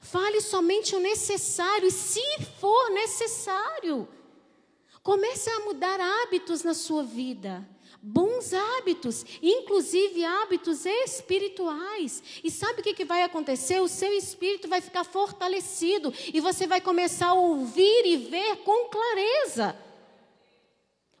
[0.00, 2.22] Fale somente o necessário, e se
[2.58, 4.08] for necessário,
[5.06, 7.64] comece a mudar hábitos na sua vida
[8.02, 12.22] bons hábitos, inclusive hábitos espirituais.
[12.44, 13.80] E sabe o que, vai acontecer?
[13.80, 18.88] O seu espírito vai ficar fortalecido e você vai começar a ouvir e ver com
[18.88, 19.76] clareza.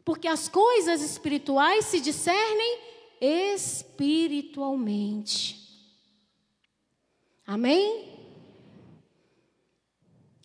[0.04, 2.78] Porque as coisas espirituais se discernem
[3.20, 5.56] espiritualmente.
[7.44, 8.16] Amém?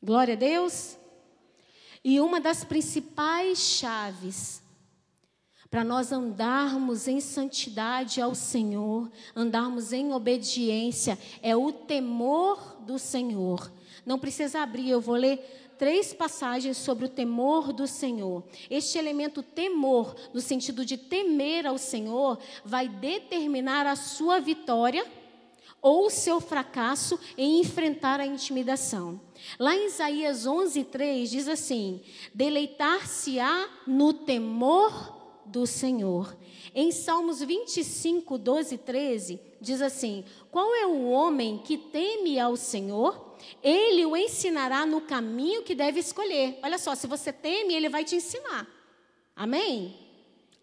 [0.02, 0.98] Glória a Deus.
[2.04, 4.62] E uma das principais chaves
[5.70, 13.72] para nós andarmos em santidade ao Senhor, andarmos em obediência, é o temor do Senhor.
[14.06, 15.40] Não precisa abrir, eu vou ler
[15.78, 18.44] três passagens sobre o temor do Senhor.
[18.70, 25.06] Este elemento temor, no sentido de temer ao Senhor, vai determinar a sua vitória
[25.82, 29.20] ou seu fracasso em enfrentar a intimidação.
[29.58, 32.02] Lá em Isaías 11:3 diz assim:
[32.34, 36.38] Deleitar-se-á no temor do Senhor.
[36.74, 42.56] Em Salmos 25, 12 e 13, diz assim: Qual é o homem que teme ao
[42.56, 43.36] Senhor?
[43.62, 46.60] Ele o ensinará no caminho que deve escolher.
[46.63, 48.67] Olha só, se você teme, ele vai te ensinar.
[49.36, 49.98] Amém?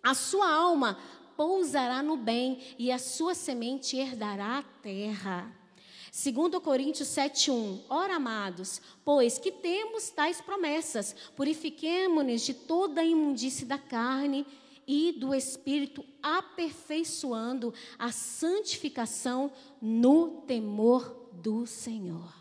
[0.03, 0.97] A sua alma
[1.39, 5.55] pousará no bem e a sua semente herdará a terra.
[6.13, 13.65] 2 Coríntios 7,1 Ora, amados, pois que temos tais promessas, purifiquemo-nos de toda a imundície
[13.65, 14.45] da carne
[14.85, 22.35] e do Espírito, aperfeiçoando a santificação no temor do Senhor.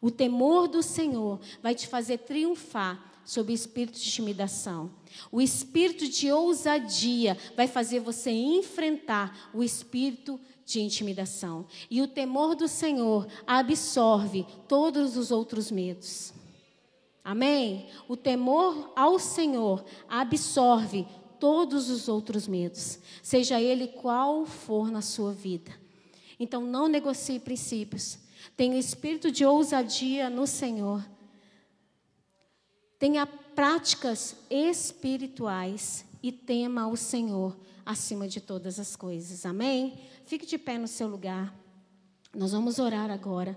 [0.00, 4.90] O temor do Senhor vai te fazer triunfar sobre o espírito de intimidação.
[5.30, 11.66] O espírito de ousadia vai fazer você enfrentar o espírito de intimidação.
[11.90, 16.32] E o temor do Senhor absorve todos os outros medos.
[17.24, 17.88] Amém?
[18.08, 21.04] O temor ao Senhor absorve
[21.40, 25.72] todos os outros medos, seja ele qual for na sua vida.
[26.38, 28.18] Então não negocie princípios.
[28.56, 31.04] Tenha espírito de ousadia no Senhor.
[32.98, 39.46] Tenha práticas espirituais e tema o Senhor acima de todas as coisas.
[39.46, 39.98] Amém?
[40.24, 41.54] Fique de pé no seu lugar.
[42.34, 43.56] Nós vamos orar agora.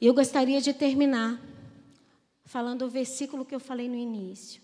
[0.00, 1.40] E eu gostaria de terminar
[2.44, 4.62] falando o versículo que eu falei no início.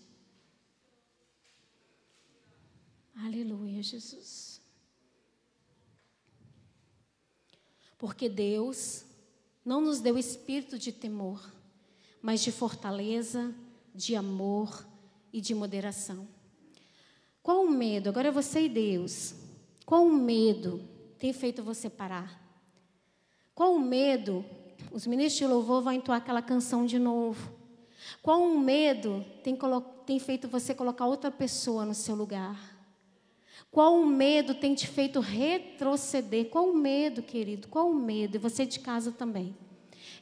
[3.15, 4.61] Aleluia, Jesus.
[7.97, 9.05] Porque Deus
[9.63, 11.41] não nos deu espírito de temor,
[12.21, 13.53] mas de fortaleza,
[13.93, 14.85] de amor
[15.31, 16.27] e de moderação.
[17.41, 18.09] Qual o medo?
[18.09, 19.35] Agora você e Deus.
[19.85, 20.81] Qual o medo
[21.17, 22.41] tem feito você parar?
[23.55, 24.45] Qual o medo?
[24.91, 27.51] Os ministros de louvor vão entoar aquela canção de novo.
[28.21, 29.57] Qual o medo tem,
[30.05, 32.77] tem feito você colocar outra pessoa no seu lugar?
[33.71, 36.49] Qual o medo tem te feito retroceder?
[36.49, 37.67] Qual o medo, querido?
[37.67, 38.35] Qual o medo?
[38.35, 39.55] E você de casa também.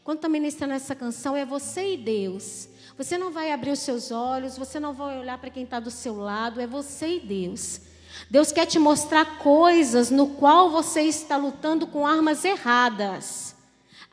[0.06, 2.70] Quando está ministrando essa canção, é você e Deus.
[2.96, 5.90] Você não vai abrir os seus olhos, você não vai olhar para quem está do
[5.90, 7.82] seu lado, é você e Deus.
[8.30, 13.56] Deus quer te mostrar coisas no qual você está lutando com armas erradas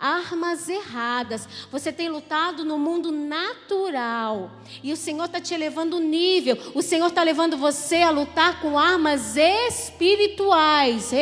[0.03, 1.49] armas erradas.
[1.71, 4.51] Você tem lutado no mundo natural.
[4.83, 6.59] E o Senhor está te elevando o nível.
[6.75, 11.13] O Senhor está levando você a lutar com armas espirituais.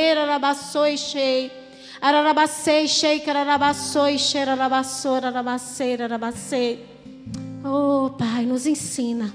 [7.62, 9.34] Oh, Pai, nos ensina.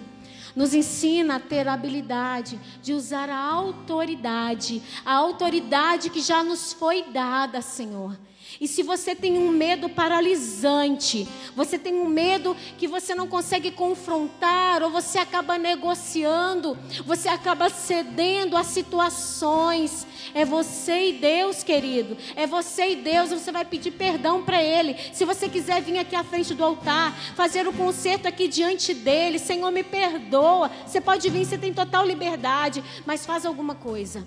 [0.56, 6.74] Nos ensina a ter a habilidade de usar a autoridade, a autoridade que já nos
[6.74, 8.18] foi dada, Senhor.
[8.60, 13.72] E se você tem um medo paralisante, você tem um medo que você não consegue
[13.72, 22.18] confrontar, ou você acaba negociando, você acaba cedendo a situações, é você e Deus, querido.
[22.36, 24.96] É você e Deus, você vai pedir perdão para Ele.
[25.14, 29.40] Se você quiser vir aqui à frente do altar, fazer o concerto aqui diante dele,
[29.40, 30.72] Senhor, me perdoa.
[30.86, 34.26] Você pode vir, você tem total liberdade, mas faz alguma coisa.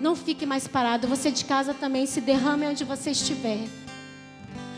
[0.00, 1.08] Não fique mais parado.
[1.08, 3.66] Você de casa também se derrame onde você estiver.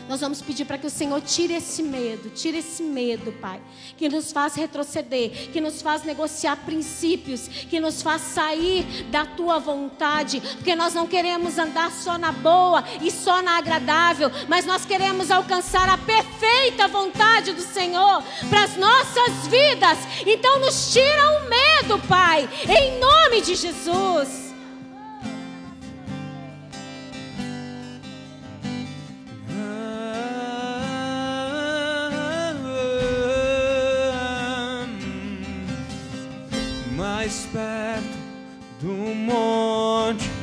[0.07, 3.59] Nós vamos pedir para que o Senhor tire esse medo, tire esse medo, Pai,
[3.97, 9.59] que nos faz retroceder, que nos faz negociar princípios, que nos faz sair da tua
[9.59, 14.85] vontade, porque nós não queremos andar só na boa e só na agradável, mas nós
[14.85, 19.97] queremos alcançar a perfeita vontade do Senhor para as nossas vidas.
[20.25, 24.46] Então nos tira o medo, Pai, em nome de Jesus.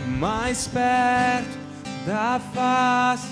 [0.06, 1.58] Mais perto
[2.06, 3.28] da face,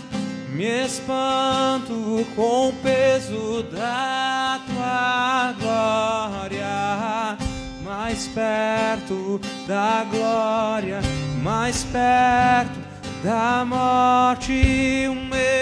[0.48, 7.38] me espanto com o peso da tua glória.
[7.84, 11.00] Mais perto da glória,
[11.42, 12.80] mais perto
[13.22, 15.61] da morte, o medo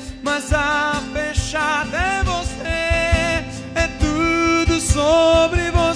[0.53, 3.43] a fechada é você.
[3.75, 5.90] É tudo sobre você.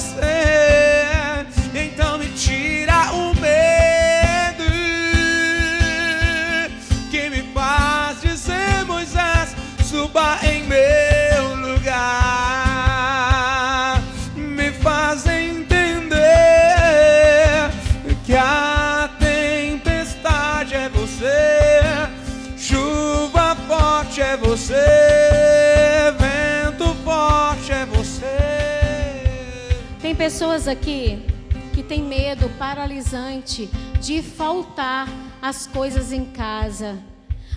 [30.26, 31.23] Pessoas aqui
[31.71, 33.69] que tem medo paralisante
[34.01, 35.07] de faltar
[35.39, 36.97] as coisas em casa.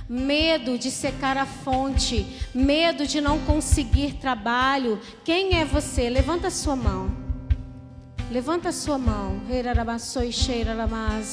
[0.06, 5.00] Medo de secar a fonte, medo de não conseguir trabalho.
[5.24, 6.10] Quem é você?
[6.10, 7.10] Levanta a sua mão.
[8.30, 9.40] Levanta a sua mão.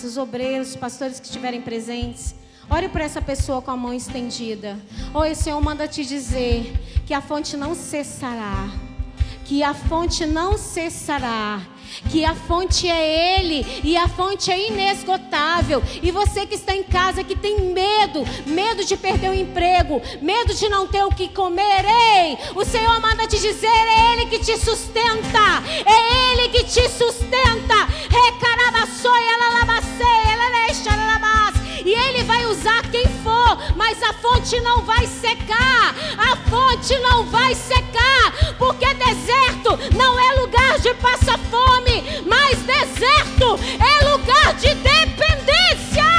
[0.05, 2.33] Os obreiros, os pastores que estiverem presentes.
[2.69, 4.79] Ore por essa pessoa com a mão estendida.
[5.13, 6.73] Oi, Senhor manda te dizer
[7.05, 8.94] que a fonte não cessará.
[9.45, 11.61] Que a fonte não cessará
[12.09, 15.81] que a fonte é Ele e a fonte é inesgotável.
[16.01, 20.53] E você que está em casa, que tem medo, medo de perder o emprego, medo
[20.53, 24.39] de não ter o que comer, ei, o Senhor manda te dizer: é Ele que
[24.39, 27.25] te sustenta, é Ele que te sustenta.
[31.85, 33.05] E Ele vai usar quem
[33.45, 35.95] for, mas a fonte não vai secar.
[36.17, 43.59] A fonte não vai secar, porque deserto não é lugar de passar fome, mas deserto
[43.79, 46.14] é lugar de dependência.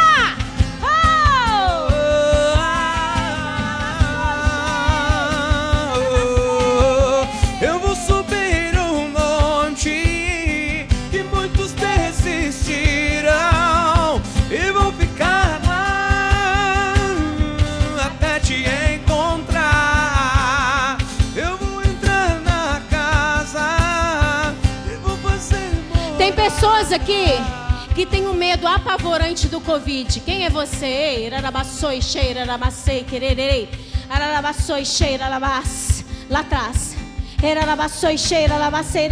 [27.07, 30.21] Aqui que tem um medo apavorante do Covid.
[30.21, 31.25] Quem é você?
[31.25, 33.69] Irarabassoi, cheira, arabacei, quererei.
[34.11, 36.05] Ararabassoi, cheira, arabas.
[36.29, 36.97] Lá atrás.
[37.41, 39.09] Irarabassoi, cheira, arabacei,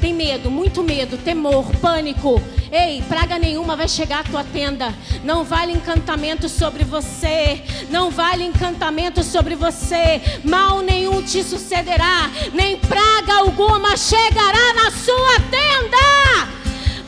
[0.00, 2.42] Tem medo, muito medo, temor, pânico.
[2.72, 4.92] Ei, praga nenhuma vai chegar à tua tenda.
[5.22, 7.62] Não vale encantamento sobre você.
[7.88, 10.20] Não vale encantamento sobre você.
[10.42, 12.28] Mal nenhum te sucederá.
[12.52, 16.59] Nem praga alguma chegará na sua tenda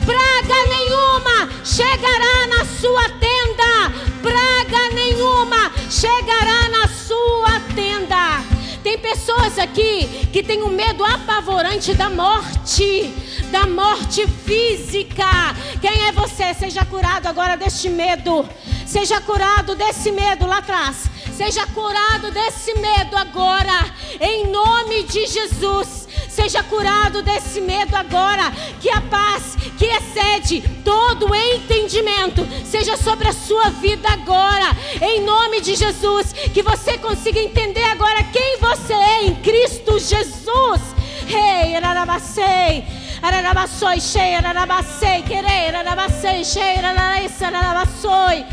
[0.05, 3.91] praga nenhuma chegará na sua tenda,
[4.21, 8.43] praga nenhuma chegará na sua tenda.
[8.83, 13.13] Tem pessoas aqui que têm um medo apavorante da morte,
[13.49, 15.55] da morte física.
[15.79, 16.53] Quem é você?
[16.53, 18.47] Seja curado agora deste medo.
[18.85, 21.09] Seja curado desse medo lá atrás.
[21.35, 26.02] Seja curado desse medo agora, em nome de Jesus.
[26.33, 28.51] Seja curado desse medo agora.
[28.81, 34.75] Que a paz que excede todo entendimento seja sobre a sua vida agora.
[34.99, 36.33] Em nome de Jesus.
[36.51, 40.81] Que você consiga entender agora quem você é em Cristo Jesus.
[41.27, 42.83] Rei, ararabacei.
[43.21, 48.43] Ararabaçoi, cheia, ararabacei, querer, ararabacei, cheia, araraissa, ararabaçoi.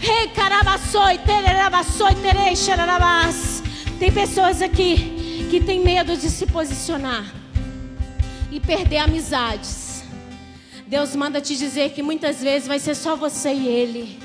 [0.00, 3.62] Rei, carabaçoi, tererabaçoi, terei, xerarabás.
[4.00, 5.15] Tem pessoas aqui
[5.46, 7.24] que tem medo de se posicionar
[8.50, 10.04] e perder amizades.
[10.86, 14.18] Deus manda te dizer que muitas vezes vai ser só você e Ele.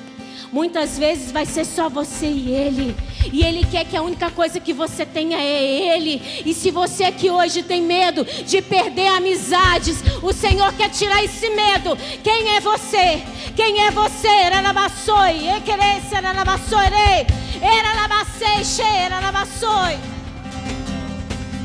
[0.52, 2.96] Muitas vezes vai ser só você e Ele.
[3.32, 6.22] E Ele quer que a única coisa que você tenha é Ele.
[6.46, 11.50] E se você aqui hoje tem medo de perder amizades, o Senhor quer tirar esse
[11.50, 11.98] medo.
[12.24, 13.24] Quem é você?
[13.56, 14.28] Quem é você?
[14.28, 17.28] Eranabassoi, equerência, eranabassoi,
[17.62, 20.11] eranabassei, cheia, eranabassoi.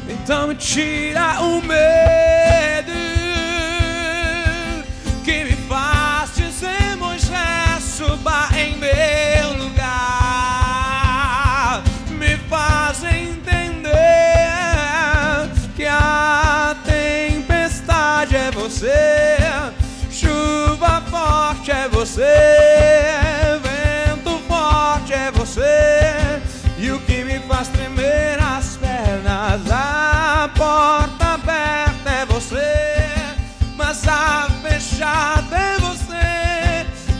[0.08, 2.92] Então me tira o medo
[5.24, 9.82] que me faz dizer Moisés suba em meu lugar.
[12.10, 13.66] Me faz entender
[15.74, 19.36] que a tempestade é você,
[20.10, 22.22] chuva forte é você,
[23.60, 26.40] vento forte é você
[26.78, 27.66] e o que me faz
[34.96, 36.14] fechada é você.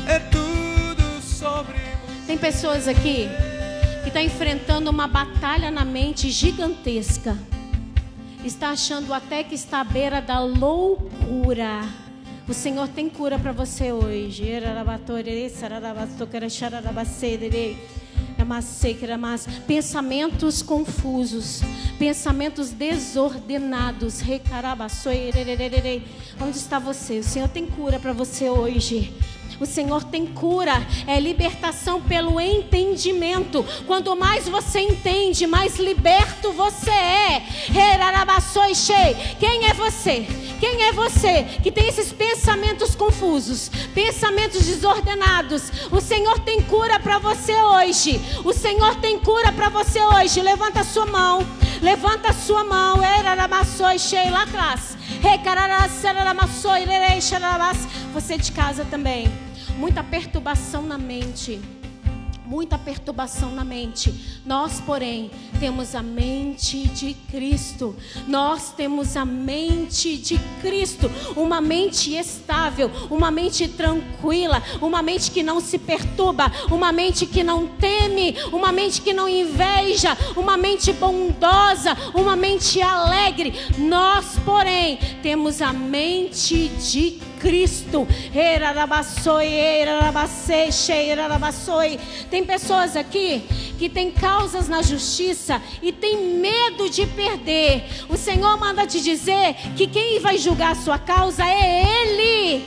[0.08, 2.26] É tudo sobre você.
[2.26, 3.28] Tem pessoas aqui
[4.02, 7.36] que estão tá enfrentando uma batalha na mente gigantesca.
[8.42, 11.82] Está achando até que está à beira da loucura.
[12.48, 14.44] O Senhor tem cura para você hoje.
[19.66, 21.60] Pensamentos confusos,
[21.98, 24.20] pensamentos desordenados.
[26.40, 27.18] Onde está você?
[27.18, 29.12] O Senhor tem cura para você hoje.
[29.60, 33.64] O Senhor tem cura, é libertação pelo entendimento.
[33.86, 37.42] Quanto mais você entende, mais liberto você é.
[39.38, 40.26] Quem é você?
[40.60, 45.70] Quem é você que tem esses pensamentos confusos, pensamentos desordenados?
[45.90, 48.20] O Senhor tem cura para você hoje.
[48.44, 50.40] O Senhor tem cura para você hoje.
[50.40, 51.46] Levanta a sua mão.
[51.80, 52.96] Levanta a sua mão.
[54.30, 54.96] Lá atrás.
[58.12, 59.45] Você de casa também.
[59.76, 61.60] Muita perturbação na mente
[62.46, 64.40] muita perturbação na mente.
[64.46, 67.94] Nós, porém, temos a mente de Cristo.
[68.28, 75.42] Nós temos a mente de Cristo, uma mente estável, uma mente tranquila, uma mente que
[75.42, 80.92] não se perturba, uma mente que não teme, uma mente que não inveja, uma mente
[80.92, 83.52] bondosa, uma mente alegre.
[83.76, 87.35] Nós, porém, temos a mente de Cristo.
[87.40, 88.06] Cristo.
[92.30, 93.44] Tem pessoas aqui
[93.78, 97.84] que têm causas na justiça e tem medo de perder.
[98.08, 102.64] O Senhor manda te dizer que quem vai julgar a sua causa é Ele.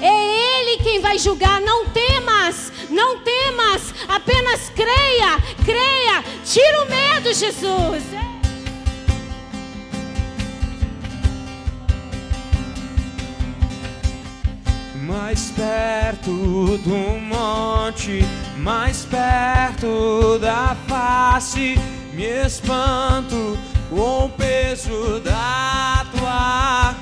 [0.00, 1.60] É Ele quem vai julgar.
[1.60, 3.94] Não temas, não temas.
[4.08, 6.24] Apenas creia, creia.
[6.44, 8.39] Tira o medo, Jesus.
[15.10, 18.24] Mais perto do monte,
[18.56, 21.76] mais perto da face,
[22.12, 23.58] me espanto
[23.88, 26.94] com o peso da tua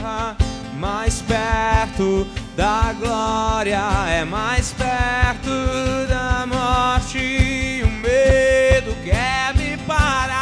[0.00, 0.36] glória.
[0.78, 5.50] Mais perto da glória, é mais perto
[6.08, 7.82] da morte.
[7.84, 10.41] O medo quer me parar,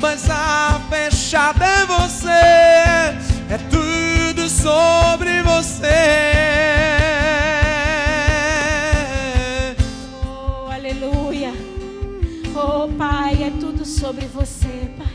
[0.00, 5.86] mas a fechada é você, é tudo sobre você.
[10.24, 11.52] Oh, aleluia.
[12.54, 15.06] Oh, Pai, é tudo sobre você, Pai.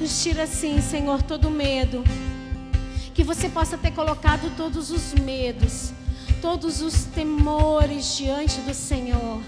[0.00, 2.04] Nos tira assim, Senhor, todo medo.
[3.12, 5.92] Que você possa ter colocado todos os medos,
[6.40, 9.42] todos os temores diante do Senhor.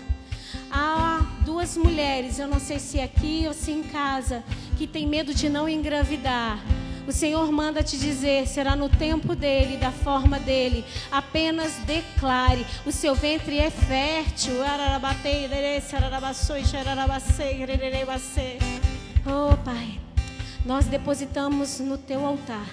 [0.70, 4.42] Há duas mulheres, eu não sei se é aqui ou se em casa,
[4.76, 6.58] que tem medo de não engravidar.
[7.06, 10.84] O Senhor manda te dizer, será no tempo dele, da forma dele.
[11.10, 14.62] Apenas declare: o seu ventre é fértil.
[19.26, 19.98] Oh, Pai,
[20.64, 22.66] nós depositamos no teu altar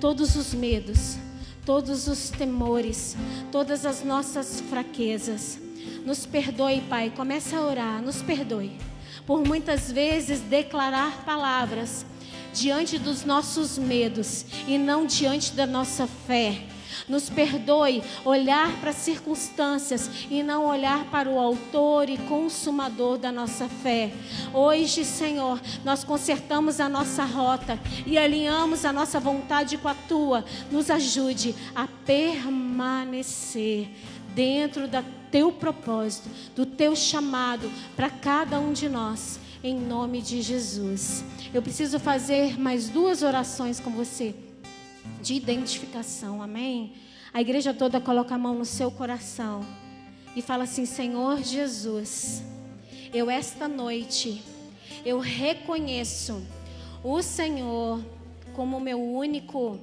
[0.00, 1.16] todos os medos,
[1.64, 3.16] todos os temores,
[3.50, 5.67] todas as nossas fraquezas.
[6.04, 7.12] Nos perdoe, Pai.
[7.14, 8.72] Começa a orar, nos perdoe.
[9.26, 12.06] Por muitas vezes declarar palavras
[12.52, 16.62] diante dos nossos medos e não diante da nossa fé.
[17.08, 23.30] Nos perdoe olhar para as circunstâncias e não olhar para o autor e consumador da
[23.30, 24.10] nossa fé.
[24.52, 30.44] Hoje, Senhor, nós consertamos a nossa rota e alinhamos a nossa vontade com a tua.
[30.70, 33.88] Nos ajude a permanecer
[34.38, 40.40] dentro do teu propósito, do teu chamado para cada um de nós, em nome de
[40.42, 41.24] Jesus.
[41.52, 44.36] Eu preciso fazer mais duas orações com você
[45.20, 46.92] de identificação, amém?
[47.34, 49.66] A igreja toda coloca a mão no seu coração
[50.36, 52.40] e fala assim: Senhor Jesus,
[53.12, 54.40] eu esta noite,
[55.04, 56.40] eu reconheço
[57.02, 58.00] o Senhor
[58.54, 59.80] como meu único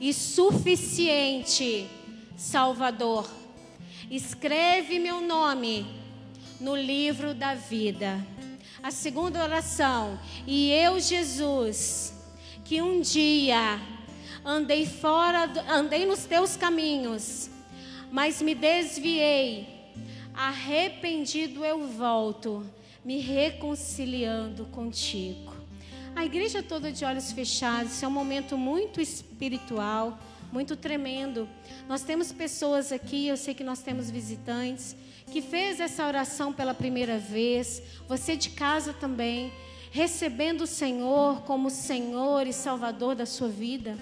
[0.00, 1.86] e suficiente
[2.34, 3.39] Salvador.
[4.10, 5.86] Escreve meu nome
[6.60, 8.20] no livro da vida.
[8.82, 12.12] A segunda oração, e eu, Jesus,
[12.64, 13.80] que um dia
[14.44, 17.50] andei fora, andei nos teus caminhos,
[18.10, 19.68] mas me desviei.
[20.34, 22.66] Arrependido eu volto,
[23.04, 25.54] me reconciliando contigo.
[26.16, 30.18] A igreja toda de olhos fechados, é um momento muito espiritual,
[30.52, 31.48] muito tremendo.
[31.88, 34.96] Nós temos pessoas aqui, eu sei que nós temos visitantes,
[35.30, 39.52] que fez essa oração pela primeira vez, você de casa também,
[39.90, 43.96] recebendo o Senhor como Senhor e Salvador da sua vida.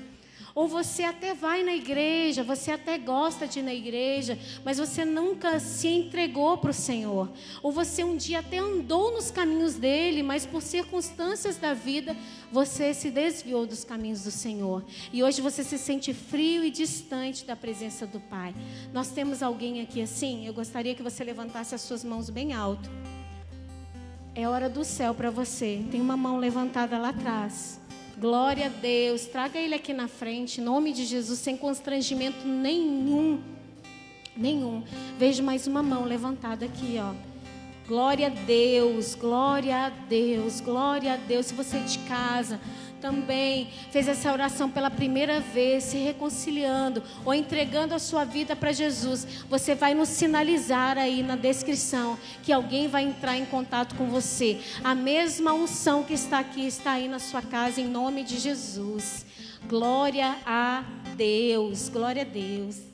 [0.59, 5.05] Ou você até vai na igreja, você até gosta de ir na igreja, mas você
[5.05, 7.31] nunca se entregou para o Senhor.
[7.63, 12.17] Ou você um dia até andou nos caminhos dele, mas por circunstâncias da vida,
[12.51, 14.85] você se desviou dos caminhos do Senhor.
[15.13, 18.53] E hoje você se sente frio e distante da presença do Pai.
[18.93, 20.45] Nós temos alguém aqui assim?
[20.45, 22.91] Eu gostaria que você levantasse as suas mãos bem alto.
[24.35, 25.85] É hora do céu para você.
[25.89, 27.79] Tem uma mão levantada lá atrás.
[28.21, 29.27] Glória a Deus.
[29.27, 33.41] Traga ele aqui na frente, em nome de Jesus, sem constrangimento nenhum.
[34.37, 34.83] Nenhum.
[35.17, 37.15] Vejo mais uma mão levantada aqui, ó.
[37.87, 41.47] Glória a Deus, glória a Deus, glória a Deus.
[41.47, 42.61] Se você é de casa
[43.01, 48.73] também fez essa oração pela primeira vez, se reconciliando ou entregando a sua vida para
[48.73, 54.09] Jesus, você vai nos sinalizar aí na descrição que alguém vai entrar em contato com
[54.09, 54.61] você.
[54.83, 59.25] A mesma unção que está aqui está aí na sua casa, em nome de Jesus.
[59.69, 60.85] Glória a
[61.17, 62.88] Deus, glória a Deus.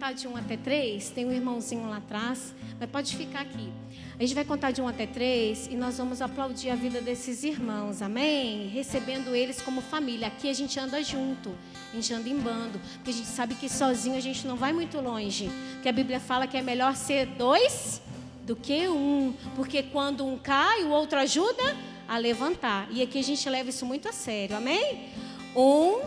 [0.00, 3.70] Contar de 1 até 3, tem um irmãozinho lá atrás, mas pode ficar aqui.
[4.18, 7.44] A gente vai contar de 1 até 3 e nós vamos aplaudir a vida desses
[7.44, 8.68] irmãos, amém?
[8.68, 10.28] Recebendo eles como família.
[10.28, 11.54] Aqui a gente anda junto,
[11.92, 14.72] a gente anda em bando, porque a gente sabe que sozinho a gente não vai
[14.72, 15.50] muito longe.
[15.82, 18.00] Que a Bíblia fala que é melhor ser dois
[18.46, 21.76] do que um, porque quando um cai, o outro ajuda
[22.08, 22.88] a levantar.
[22.90, 25.10] E aqui a gente leva isso muito a sério, amém?
[25.54, 26.00] Um,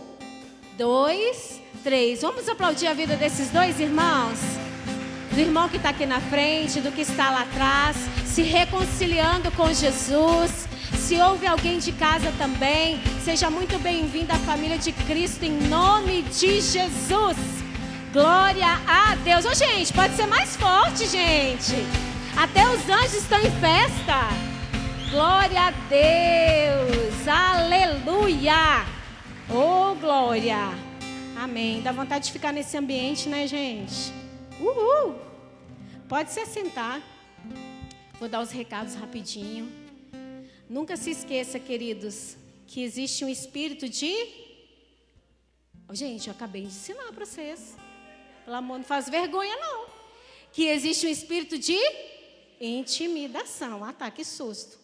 [0.79, 1.62] dois, três.
[2.21, 4.39] Vamos aplaudir a vida desses dois irmãos?
[5.33, 9.67] Do irmão que está aqui na frente, do que está lá atrás, se reconciliando com
[9.73, 10.65] Jesus.
[10.97, 16.21] Se houve alguém de casa também, seja muito bem-vindo à família de Cristo em nome
[16.21, 17.37] de Jesus.
[18.13, 19.43] Glória a Deus.
[19.43, 21.75] Ô, gente, pode ser mais forte, gente.
[22.37, 24.29] Até os anjos estão em festa.
[25.11, 27.27] Glória a Deus.
[27.27, 28.85] Aleluia.
[29.49, 30.82] Oh, glória.
[31.43, 31.81] Amém.
[31.81, 34.13] Dá vontade de ficar nesse ambiente, né, gente?
[34.61, 35.19] Uhul.
[36.07, 37.03] Pode se assentar.
[38.17, 39.69] Vou dar os recados rapidinho.
[40.69, 44.13] Nunca se esqueça, queridos, que existe um espírito de.
[45.85, 47.75] Oh, gente, eu acabei de ensinar para vocês.
[48.45, 49.87] Pelo amor, não faz vergonha, não.
[50.53, 51.77] Que existe um espírito de
[52.61, 53.83] intimidação.
[53.83, 54.79] Ah, tá, que susto.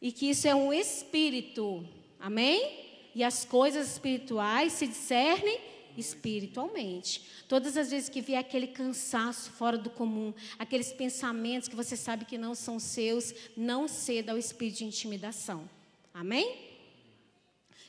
[0.00, 1.86] E que isso é um espírito.
[2.18, 2.89] Amém?
[3.14, 5.60] E as coisas espirituais se discernem
[5.96, 7.22] espiritualmente.
[7.48, 12.24] Todas as vezes que vier aquele cansaço fora do comum, aqueles pensamentos que você sabe
[12.24, 15.68] que não são seus, não ceda ao espírito de intimidação.
[16.14, 16.68] Amém?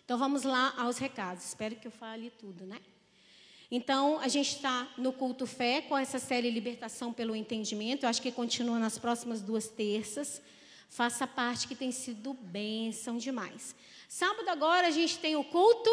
[0.03, 1.45] Então vamos lá aos recados.
[1.45, 2.79] Espero que eu fale tudo, né?
[3.73, 8.03] Então, a gente está no culto fé com essa série Libertação pelo Entendimento.
[8.03, 10.41] Eu acho que continua nas próximas duas terças.
[10.89, 13.73] Faça parte que tem sido bênção demais.
[14.13, 15.89] Sábado agora a gente tem o culto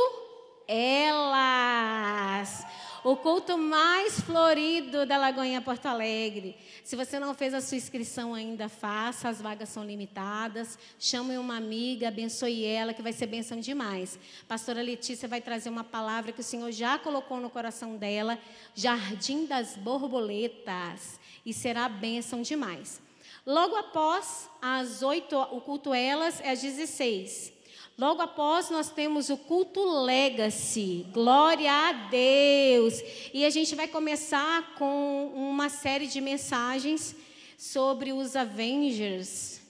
[0.66, 2.66] Elas.
[3.04, 6.56] O culto mais florido da Lagoinha Porto Alegre.
[6.82, 10.76] Se você não fez a sua inscrição ainda, faça, as vagas são limitadas.
[10.98, 14.18] Chame uma amiga, abençoe ela, que vai ser bênção demais.
[14.48, 18.36] Pastora Letícia vai trazer uma palavra que o Senhor já colocou no coração dela:
[18.74, 21.20] Jardim das Borboletas.
[21.46, 23.00] E será bênção demais.
[23.46, 27.57] Logo após, às 8, o culto Elas é às 16.
[27.98, 31.04] Logo após, nós temos o culto Legacy.
[31.12, 33.02] Glória a Deus!
[33.34, 37.16] E a gente vai começar com uma série de mensagens
[37.58, 39.60] sobre os Avengers.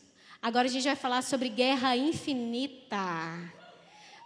[0.42, 2.98] Agora a gente vai falar sobre Guerra Infinita.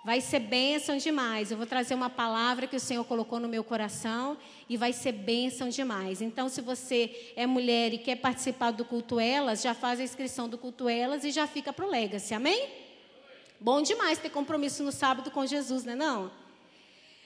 [0.04, 1.52] Vai ser bênção demais.
[1.52, 4.36] Eu vou trazer uma palavra que o Senhor colocou no meu coração
[4.68, 6.20] e vai ser bênção demais.
[6.20, 10.48] Então, se você é mulher e quer participar do culto Elas, já faz a inscrição
[10.48, 12.34] do culto Elas e já fica para o Legacy.
[12.34, 12.81] Amém?
[13.62, 16.32] Bom demais ter compromisso no sábado com Jesus, né não?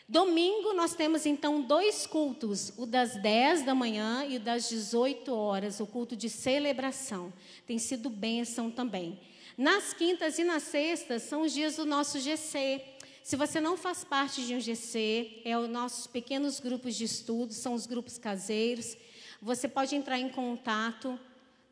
[0.07, 5.33] Domingo nós temos então dois cultos, o das 10 da manhã e o das 18
[5.33, 7.33] horas, o culto de celebração.
[7.67, 9.19] Tem sido bênção também.
[9.57, 12.85] Nas quintas e nas sextas são os dias do nosso GC.
[13.23, 17.55] Se você não faz parte de um GC, é os nossos pequenos grupos de estudo,
[17.55, 18.95] são os grupos caseiros.
[19.41, 21.19] Você pode entrar em contato.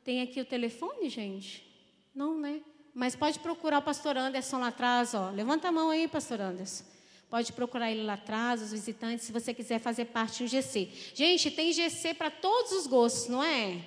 [0.03, 1.71] Tem aqui o telefone, gente?
[2.15, 2.63] Não, né?
[2.95, 5.31] Mas pode procurar o pastor Anderson lá atrás, ó.
[5.31, 6.85] Levanta a mão aí, pastor Anderson.
[7.29, 10.89] Pode procurar ele lá atrás, os visitantes, se você quiser fazer parte do GC.
[11.13, 13.81] Gente, tem GC para todos os gostos, não é?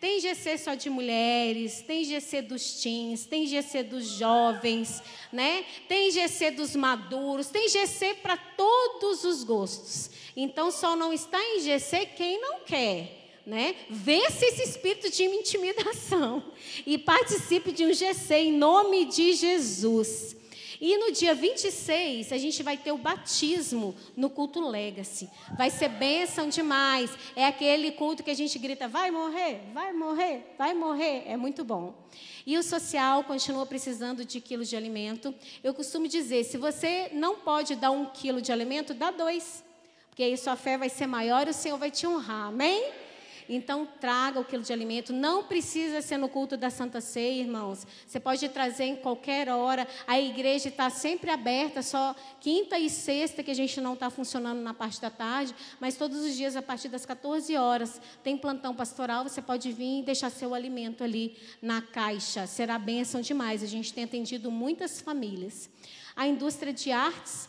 [0.00, 5.02] Tem GC só de mulheres, tem GC dos teens, tem GC dos jovens,
[5.32, 5.64] né?
[5.88, 10.10] Tem GC dos maduros, tem GC para todos os gostos.
[10.36, 13.74] Então só não está em GC quem não quer né?
[13.90, 16.42] Vence esse espírito de intimidação
[16.86, 20.36] e participe de um GC em nome de Jesus.
[20.80, 25.30] E no dia 26, a gente vai ter o batismo no culto Legacy.
[25.56, 27.10] Vai ser bênção demais.
[27.36, 31.22] É aquele culto que a gente grita: vai morrer, vai morrer, vai morrer.
[31.26, 31.94] É muito bom.
[32.44, 35.34] E o social continua precisando de quilos de alimento.
[35.62, 39.64] Eu costumo dizer: se você não pode dar um quilo de alimento, dá dois.
[40.10, 42.48] Porque aí sua fé vai ser maior e o Senhor vai te honrar.
[42.48, 42.92] Amém?
[43.48, 45.12] Então, traga o quilo de alimento.
[45.12, 47.86] Não precisa ser no culto da Santa Ceia, irmãos.
[48.06, 49.86] Você pode trazer em qualquer hora.
[50.06, 54.60] A igreja está sempre aberta, só quinta e sexta que a gente não está funcionando
[54.60, 58.74] na parte da tarde, mas todos os dias, a partir das 14 horas, tem plantão
[58.74, 59.24] pastoral.
[59.24, 62.46] Você pode vir e deixar seu alimento ali na caixa.
[62.46, 63.62] Será bênção demais.
[63.62, 65.70] A gente tem atendido muitas famílias.
[66.16, 67.48] A indústria de artes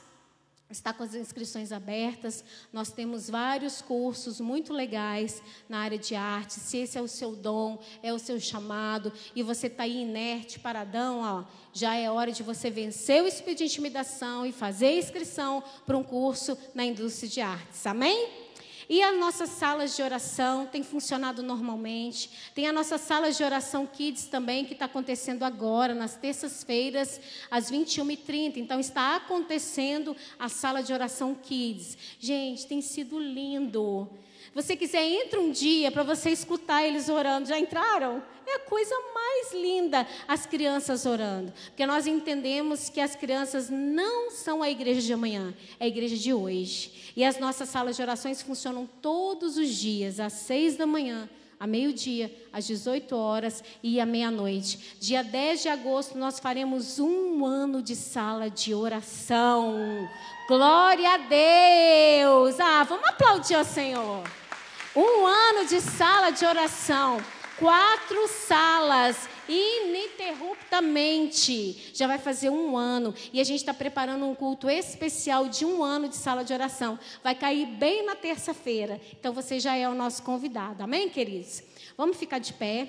[0.70, 2.43] está com as inscrições abertas.
[2.74, 6.53] Nós temos vários cursos muito legais na área de arte.
[6.53, 10.59] Se esse é o seu dom, é o seu chamado, e você está aí inerte,
[10.59, 11.43] paradão, ó,
[11.74, 16.03] já é hora de você vencer o espírito de intimidação e fazer inscrição para um
[16.03, 17.86] curso na indústria de artes.
[17.86, 18.44] Amém?
[18.88, 22.29] E as nossas salas de oração têm funcionado normalmente.
[22.53, 27.19] Tem a nossa sala de oração Kids também, que está acontecendo agora, nas terças-feiras,
[27.49, 28.57] às 21h30.
[28.57, 31.97] Então, está acontecendo a sala de oração Kids.
[32.19, 34.09] Gente, tem sido lindo.
[34.56, 37.49] Você quiser, entra um dia para você escutar eles orando.
[37.49, 38.24] Já entraram?
[38.47, 41.51] É a coisa mais linda, as crianças orando.
[41.66, 46.16] Porque nós entendemos que as crianças não são a igreja de amanhã, é a igreja
[46.16, 47.12] de hoje.
[47.18, 51.30] E as nossas salas de orações funcionam todos os dias, às seis da manhã,
[51.60, 54.95] a meio-dia, às 18 horas e à meia-noite.
[55.01, 60.08] Dia 10 de agosto, nós faremos um ano de sala de oração.
[60.47, 62.58] Glória a Deus!
[62.58, 64.24] Ah, vamos aplaudir ao Senhor.
[64.95, 67.17] Um ano de sala de oração.
[67.59, 71.91] Quatro salas ininterruptamente.
[71.93, 73.13] Já vai fazer um ano.
[73.33, 76.97] E a gente está preparando um culto especial de um ano de sala de oração.
[77.21, 79.01] Vai cair bem na terça-feira.
[79.19, 80.81] Então você já é o nosso convidado.
[80.81, 81.61] Amém, queridos?
[81.97, 82.87] Vamos ficar de pé.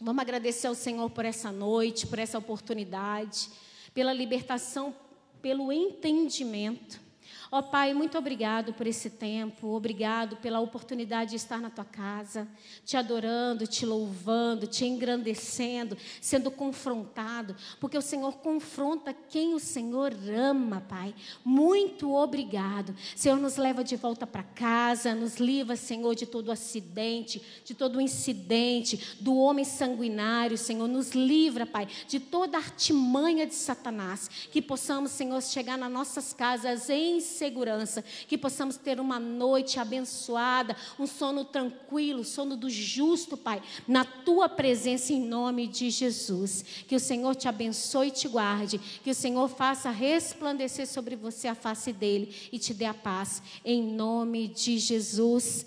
[0.00, 3.50] Vamos agradecer ao Senhor por essa noite, por essa oportunidade,
[3.92, 4.96] pela libertação,
[5.42, 7.04] pelo entendimento.
[7.50, 11.84] Ó oh, Pai, muito obrigado por esse tempo, obrigado pela oportunidade de estar na tua
[11.84, 12.48] casa,
[12.84, 20.12] te adorando, te louvando, te engrandecendo, sendo confrontado, porque o Senhor confronta quem o Senhor
[20.36, 21.14] ama, Pai.
[21.44, 22.96] Muito obrigado.
[23.14, 28.00] Senhor, nos leva de volta para casa, nos livra, Senhor, de todo acidente, de todo
[28.00, 35.12] incidente, do homem sanguinário, Senhor, nos livra, Pai, de toda artimanha de Satanás, que possamos,
[35.12, 41.44] Senhor, chegar nas nossas casas em segurança, que possamos ter uma noite abençoada, um sono
[41.44, 46.64] tranquilo, sono do justo, Pai, na tua presença em nome de Jesus.
[46.88, 51.48] Que o Senhor te abençoe e te guarde, que o Senhor faça resplandecer sobre você
[51.48, 55.66] a face dele e te dê a paz, em nome de Jesus.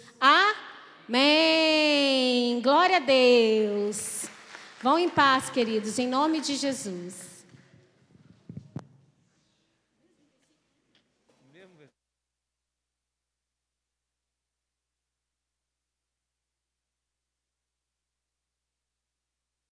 [1.07, 2.59] Amém.
[2.61, 4.26] Glória a Deus.
[4.82, 7.29] Vão em paz, queridos, em nome de Jesus.